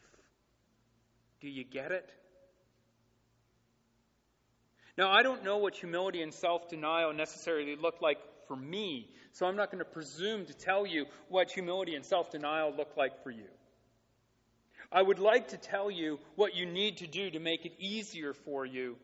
Do 1.41 1.49
you 1.49 1.63
get 1.63 1.91
it? 1.91 2.09
Now, 4.97 5.09
I 5.11 5.23
don't 5.23 5.43
know 5.43 5.57
what 5.57 5.75
humility 5.75 6.21
and 6.21 6.33
self 6.33 6.69
denial 6.69 7.13
necessarily 7.13 7.75
look 7.75 8.01
like 8.01 8.19
for 8.47 8.55
me, 8.55 9.09
so 9.31 9.45
I'm 9.45 9.55
not 9.55 9.71
going 9.71 9.79
to 9.79 9.89
presume 9.89 10.45
to 10.45 10.53
tell 10.53 10.85
you 10.85 11.05
what 11.29 11.49
humility 11.51 11.95
and 11.95 12.05
self 12.05 12.29
denial 12.29 12.73
look 12.75 12.95
like 12.97 13.23
for 13.23 13.31
you. 13.31 13.47
I 14.91 15.01
would 15.01 15.19
like 15.19 15.49
to 15.49 15.57
tell 15.57 15.89
you 15.89 16.19
what 16.35 16.55
you 16.55 16.65
need 16.65 16.97
to 16.97 17.07
do 17.07 17.31
to 17.31 17.39
make 17.39 17.65
it 17.65 17.73
easier 17.79 18.33
for 18.33 18.65
you 18.65 18.97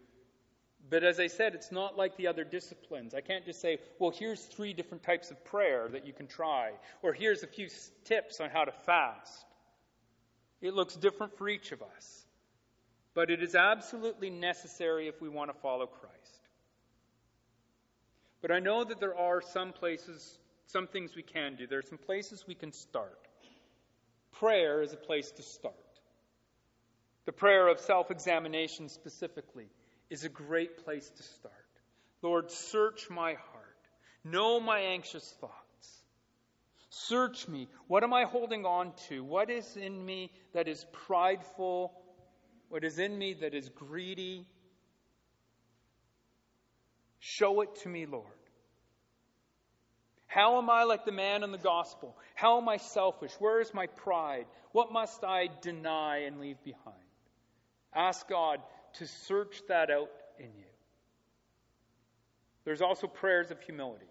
but 0.90 1.04
as 1.04 1.20
I 1.20 1.28
said, 1.28 1.54
it's 1.54 1.72
not 1.72 1.98
like 1.98 2.16
the 2.16 2.28
other 2.28 2.44
disciplines. 2.44 3.14
I 3.14 3.22
can't 3.22 3.46
just 3.46 3.60
say, 3.62 3.80
well, 4.00 4.12
here's 4.12 4.44
three 4.46 4.74
different 4.74 5.04
types 5.04 5.32
of 5.32 5.44
prayer 5.44 5.90
that 5.90 6.06
you 6.06 6.14
can 6.14 6.28
try, 6.28 6.72
or 7.02 7.14
here's 7.14 7.44
a 7.44 7.48
few 7.48 7.68
tips 8.06 8.40
on 8.40 8.50
how 8.50 8.64
to 8.64 8.72
fast. 8.72 9.46
It 10.62 10.74
looks 10.74 10.96
different 10.96 11.38
for 11.38 11.50
each 11.50 11.72
of 11.72 11.82
us. 11.82 12.26
But 13.14 13.32
it 13.32 13.42
is 13.42 13.56
absolutely 13.56 14.30
necessary 14.30 15.08
if 15.08 15.22
we 15.22 15.28
want 15.28 15.52
to 15.52 15.60
follow 15.60 15.88
Christ. 15.88 16.50
But 18.42 18.52
I 18.52 18.60
know 18.60 18.84
that 18.84 19.00
there 19.00 19.18
are 19.18 19.42
some 19.42 19.74
places, 19.74 20.38
some 20.68 20.88
things 20.88 21.16
we 21.16 21.24
can 21.24 21.56
do. 21.56 21.68
There 21.68 21.80
are 21.80 21.84
some 21.84 21.98
places 21.98 22.46
we 22.48 22.56
can 22.56 22.72
start. 22.72 23.28
Prayer 24.34 24.84
is 24.84 24.94
a 24.94 24.98
place 24.98 25.32
to 25.32 25.42
start. 25.42 25.74
The 27.26 27.32
prayer 27.32 27.68
of 27.68 27.80
self 27.80 28.12
examination 28.12 28.88
specifically 28.88 29.68
is 30.10 30.24
a 30.24 30.30
great 30.30 30.84
place 30.84 31.10
to 31.10 31.24
start. 31.24 31.54
Lord, 32.22 32.52
search 32.52 33.10
my 33.10 33.34
heart. 33.34 33.64
Know 34.24 34.60
my 34.60 34.80
anxious 34.80 35.36
thoughts. 35.40 35.54
Search 36.90 37.48
me. 37.48 37.68
What 37.88 38.04
am 38.04 38.14
I 38.14 38.24
holding 38.24 38.66
on 38.66 38.94
to? 39.10 39.24
What 39.24 39.50
is 39.50 39.78
in 39.78 40.06
me 40.06 40.32
that 40.54 40.68
is 40.68 40.86
prideful? 40.92 41.94
What 42.70 42.84
is 42.84 43.00
in 43.00 43.18
me 43.18 43.36
that 43.42 43.54
is 43.54 43.70
greedy? 43.70 44.46
Show 47.20 47.62
it 47.62 47.76
to 47.84 47.90
me, 47.90 48.06
Lord. 48.06 48.26
How 50.28 50.58
am 50.58 50.70
I 50.70 50.84
like 50.84 51.06
the 51.06 51.12
man 51.12 51.44
in 51.44 51.52
the 51.52 51.58
gospel? 51.58 52.16
How 52.36 52.60
am 52.60 52.68
I 52.68 52.78
selfish? 52.78 53.32
Where 53.40 53.62
is 53.62 53.74
my 53.74 53.88
pride? 53.88 54.46
What 54.72 54.92
must 54.92 55.24
I 55.24 55.50
deny 55.62 56.20
and 56.20 56.40
leave 56.40 56.62
behind? 56.64 56.96
Ask 57.94 58.28
God 58.28 58.60
to 58.98 59.08
search 59.08 59.62
that 59.68 59.90
out 59.90 60.10
in 60.40 60.46
you. 60.46 60.66
There's 62.66 62.82
also 62.82 63.08
prayers 63.08 63.52
of 63.52 63.62
humility. 63.62 64.10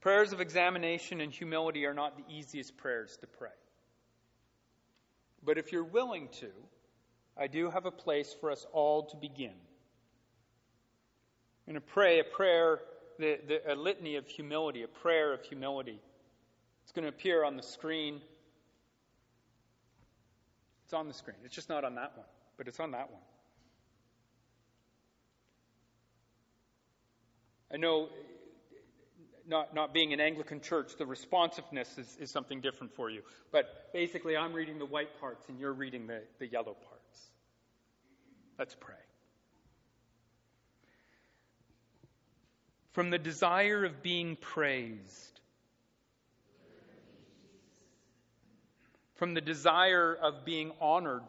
Prayers 0.00 0.32
of 0.32 0.40
examination 0.40 1.20
and 1.20 1.32
humility 1.32 1.86
are 1.86 1.94
not 1.94 2.16
the 2.16 2.24
easiest 2.32 2.76
prayers 2.76 3.16
to 3.20 3.26
pray. 3.26 3.50
But 5.42 5.58
if 5.58 5.72
you're 5.72 5.84
willing 5.84 6.28
to, 6.40 6.48
I 7.36 7.46
do 7.46 7.70
have 7.70 7.86
a 7.86 7.90
place 7.90 8.34
for 8.40 8.50
us 8.50 8.66
all 8.72 9.04
to 9.06 9.16
begin. 9.16 9.54
I'm 11.66 11.72
going 11.72 11.74
to 11.74 11.80
pray 11.80 12.20
a 12.20 12.24
prayer, 12.24 12.80
the, 13.18 13.38
the, 13.46 13.72
a 13.72 13.74
litany 13.74 14.16
of 14.16 14.26
humility, 14.26 14.82
a 14.82 14.88
prayer 14.88 15.32
of 15.32 15.42
humility. 15.42 16.00
It's 16.84 16.92
going 16.92 17.04
to 17.04 17.08
appear 17.08 17.44
on 17.44 17.56
the 17.56 17.62
screen. 17.62 18.20
It's 20.84 20.94
on 20.94 21.08
the 21.08 21.14
screen. 21.14 21.36
It's 21.44 21.54
just 21.54 21.68
not 21.68 21.84
on 21.84 21.94
that 21.96 22.16
one 22.16 22.26
but 22.56 22.68
it's 22.68 22.80
on 22.80 22.92
that 22.92 23.10
one. 23.10 23.20
I 27.72 27.76
know, 27.76 28.08
not, 29.48 29.74
not 29.74 29.92
being 29.92 30.12
an 30.12 30.20
Anglican 30.20 30.60
church, 30.60 30.92
the 30.96 31.06
responsiveness 31.06 31.98
is, 31.98 32.16
is 32.20 32.30
something 32.30 32.60
different 32.60 32.94
for 32.94 33.10
you. 33.10 33.22
But 33.50 33.92
basically, 33.92 34.36
I'm 34.36 34.52
reading 34.52 34.78
the 34.78 34.86
white 34.86 35.20
parts 35.20 35.48
and 35.48 35.58
you're 35.58 35.72
reading 35.72 36.06
the, 36.06 36.22
the 36.38 36.46
yellow 36.46 36.74
parts. 36.74 37.30
Let's 38.58 38.76
pray. 38.78 38.94
from 42.94 43.10
the 43.10 43.18
desire 43.18 43.84
of 43.84 44.04
being 44.04 44.36
praised, 44.36 45.40
from 49.16 49.34
the 49.34 49.40
desire 49.40 50.14
of 50.14 50.44
being 50.44 50.70
honored, 50.80 51.24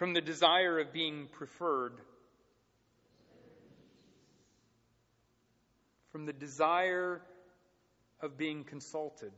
from 0.00 0.14
the 0.14 0.20
desire 0.22 0.78
of 0.78 0.94
being 0.94 1.28
preferred, 1.30 2.00
from 6.10 6.24
the 6.24 6.32
desire 6.32 7.20
of 8.22 8.38
being 8.38 8.64
consulted. 8.64 9.32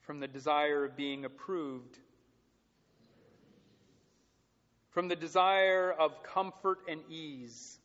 from 0.00 0.20
the 0.20 0.28
desire 0.28 0.84
of 0.84 0.96
being 0.96 1.24
approved, 1.24 1.98
from 4.90 5.08
the 5.08 5.16
desire 5.16 5.92
of 5.98 6.22
comfort 6.22 6.78
and 6.88 7.00
ease, 7.10 7.78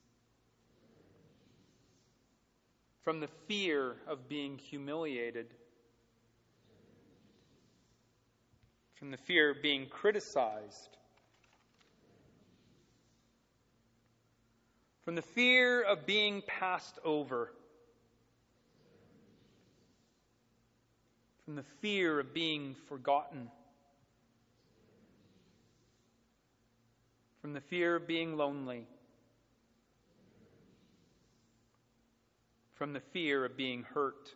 from 3.01 3.19
the 3.19 3.29
fear 3.47 3.95
of 4.07 4.29
being 4.29 4.59
humiliated, 4.59 5.47
from 9.01 9.09
the 9.09 9.17
fear 9.17 9.49
of 9.49 9.63
being 9.63 9.87
criticized, 9.87 10.95
from 15.03 15.15
the 15.15 15.23
fear 15.23 15.81
of 15.81 16.05
being 16.05 16.43
passed 16.45 16.99
over. 17.03 17.51
from 21.51 21.57
the 21.57 21.63
fear 21.81 22.17
of 22.17 22.33
being 22.33 22.75
forgotten, 22.87 23.49
from 27.41 27.51
the 27.51 27.59
fear 27.59 27.97
of 27.97 28.07
being 28.07 28.37
lonely, 28.37 28.85
from 32.75 32.93
the 32.93 33.01
fear 33.11 33.43
of 33.43 33.57
being 33.57 33.83
hurt, 33.83 34.33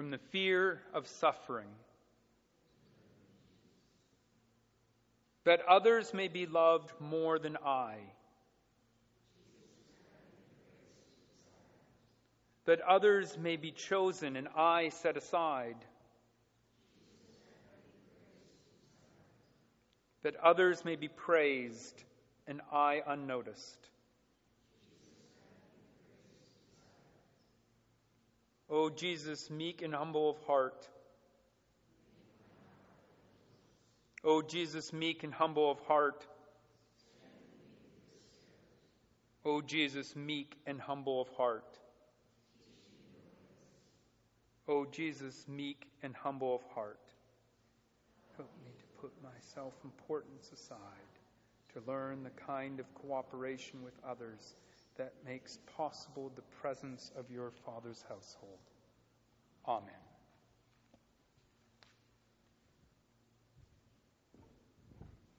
from 0.00 0.10
the 0.10 0.18
fear 0.32 0.80
of 0.94 1.06
suffering. 1.06 1.68
That 5.44 5.60
others 5.68 6.14
may 6.14 6.28
be 6.28 6.46
loved 6.46 6.90
more 6.98 7.38
than 7.38 7.58
I. 7.62 7.98
that 12.64 12.80
others 12.82 13.36
may 13.36 13.56
be 13.56 13.72
chosen 13.72 14.36
and 14.36 14.48
I 14.56 14.88
set 14.88 15.18
aside, 15.18 15.76
that 20.22 20.36
others 20.36 20.82
may 20.82 20.96
be 20.96 21.08
praised 21.08 22.04
and 22.46 22.62
I 22.72 23.02
unnoticed. 23.06 23.90
O 28.70 28.88
Jesus, 28.88 29.50
meek 29.50 29.82
and 29.82 29.92
humble 29.92 30.30
of 30.30 30.38
heart. 30.46 30.88
O 34.22 34.42
Jesus, 34.42 34.92
meek 34.92 35.24
and 35.24 35.34
humble 35.34 35.72
of 35.72 35.80
heart. 35.80 36.24
O 39.44 39.60
Jesus, 39.60 40.14
meek 40.14 40.56
and 40.66 40.80
humble 40.80 41.20
of 41.20 41.28
heart. 41.30 41.78
O 44.68 44.84
Jesus, 44.84 45.46
meek 45.48 45.88
and 46.04 46.14
humble 46.14 46.54
of 46.54 46.62
heart, 46.72 47.00
help 48.36 48.52
me 48.64 48.70
to 48.78 49.00
put 49.00 49.10
my 49.20 49.30
self 49.52 49.74
importance 49.82 50.52
aside, 50.54 50.78
to 51.72 51.82
learn 51.90 52.22
the 52.22 52.30
kind 52.30 52.78
of 52.78 52.94
cooperation 52.94 53.82
with 53.82 53.94
others 54.08 54.54
that 55.00 55.14
makes 55.24 55.58
possible 55.78 56.30
the 56.36 56.42
presence 56.60 57.10
of 57.16 57.30
your 57.30 57.50
Father's 57.64 58.04
household. 58.06 58.58
Amen. 59.66 60.09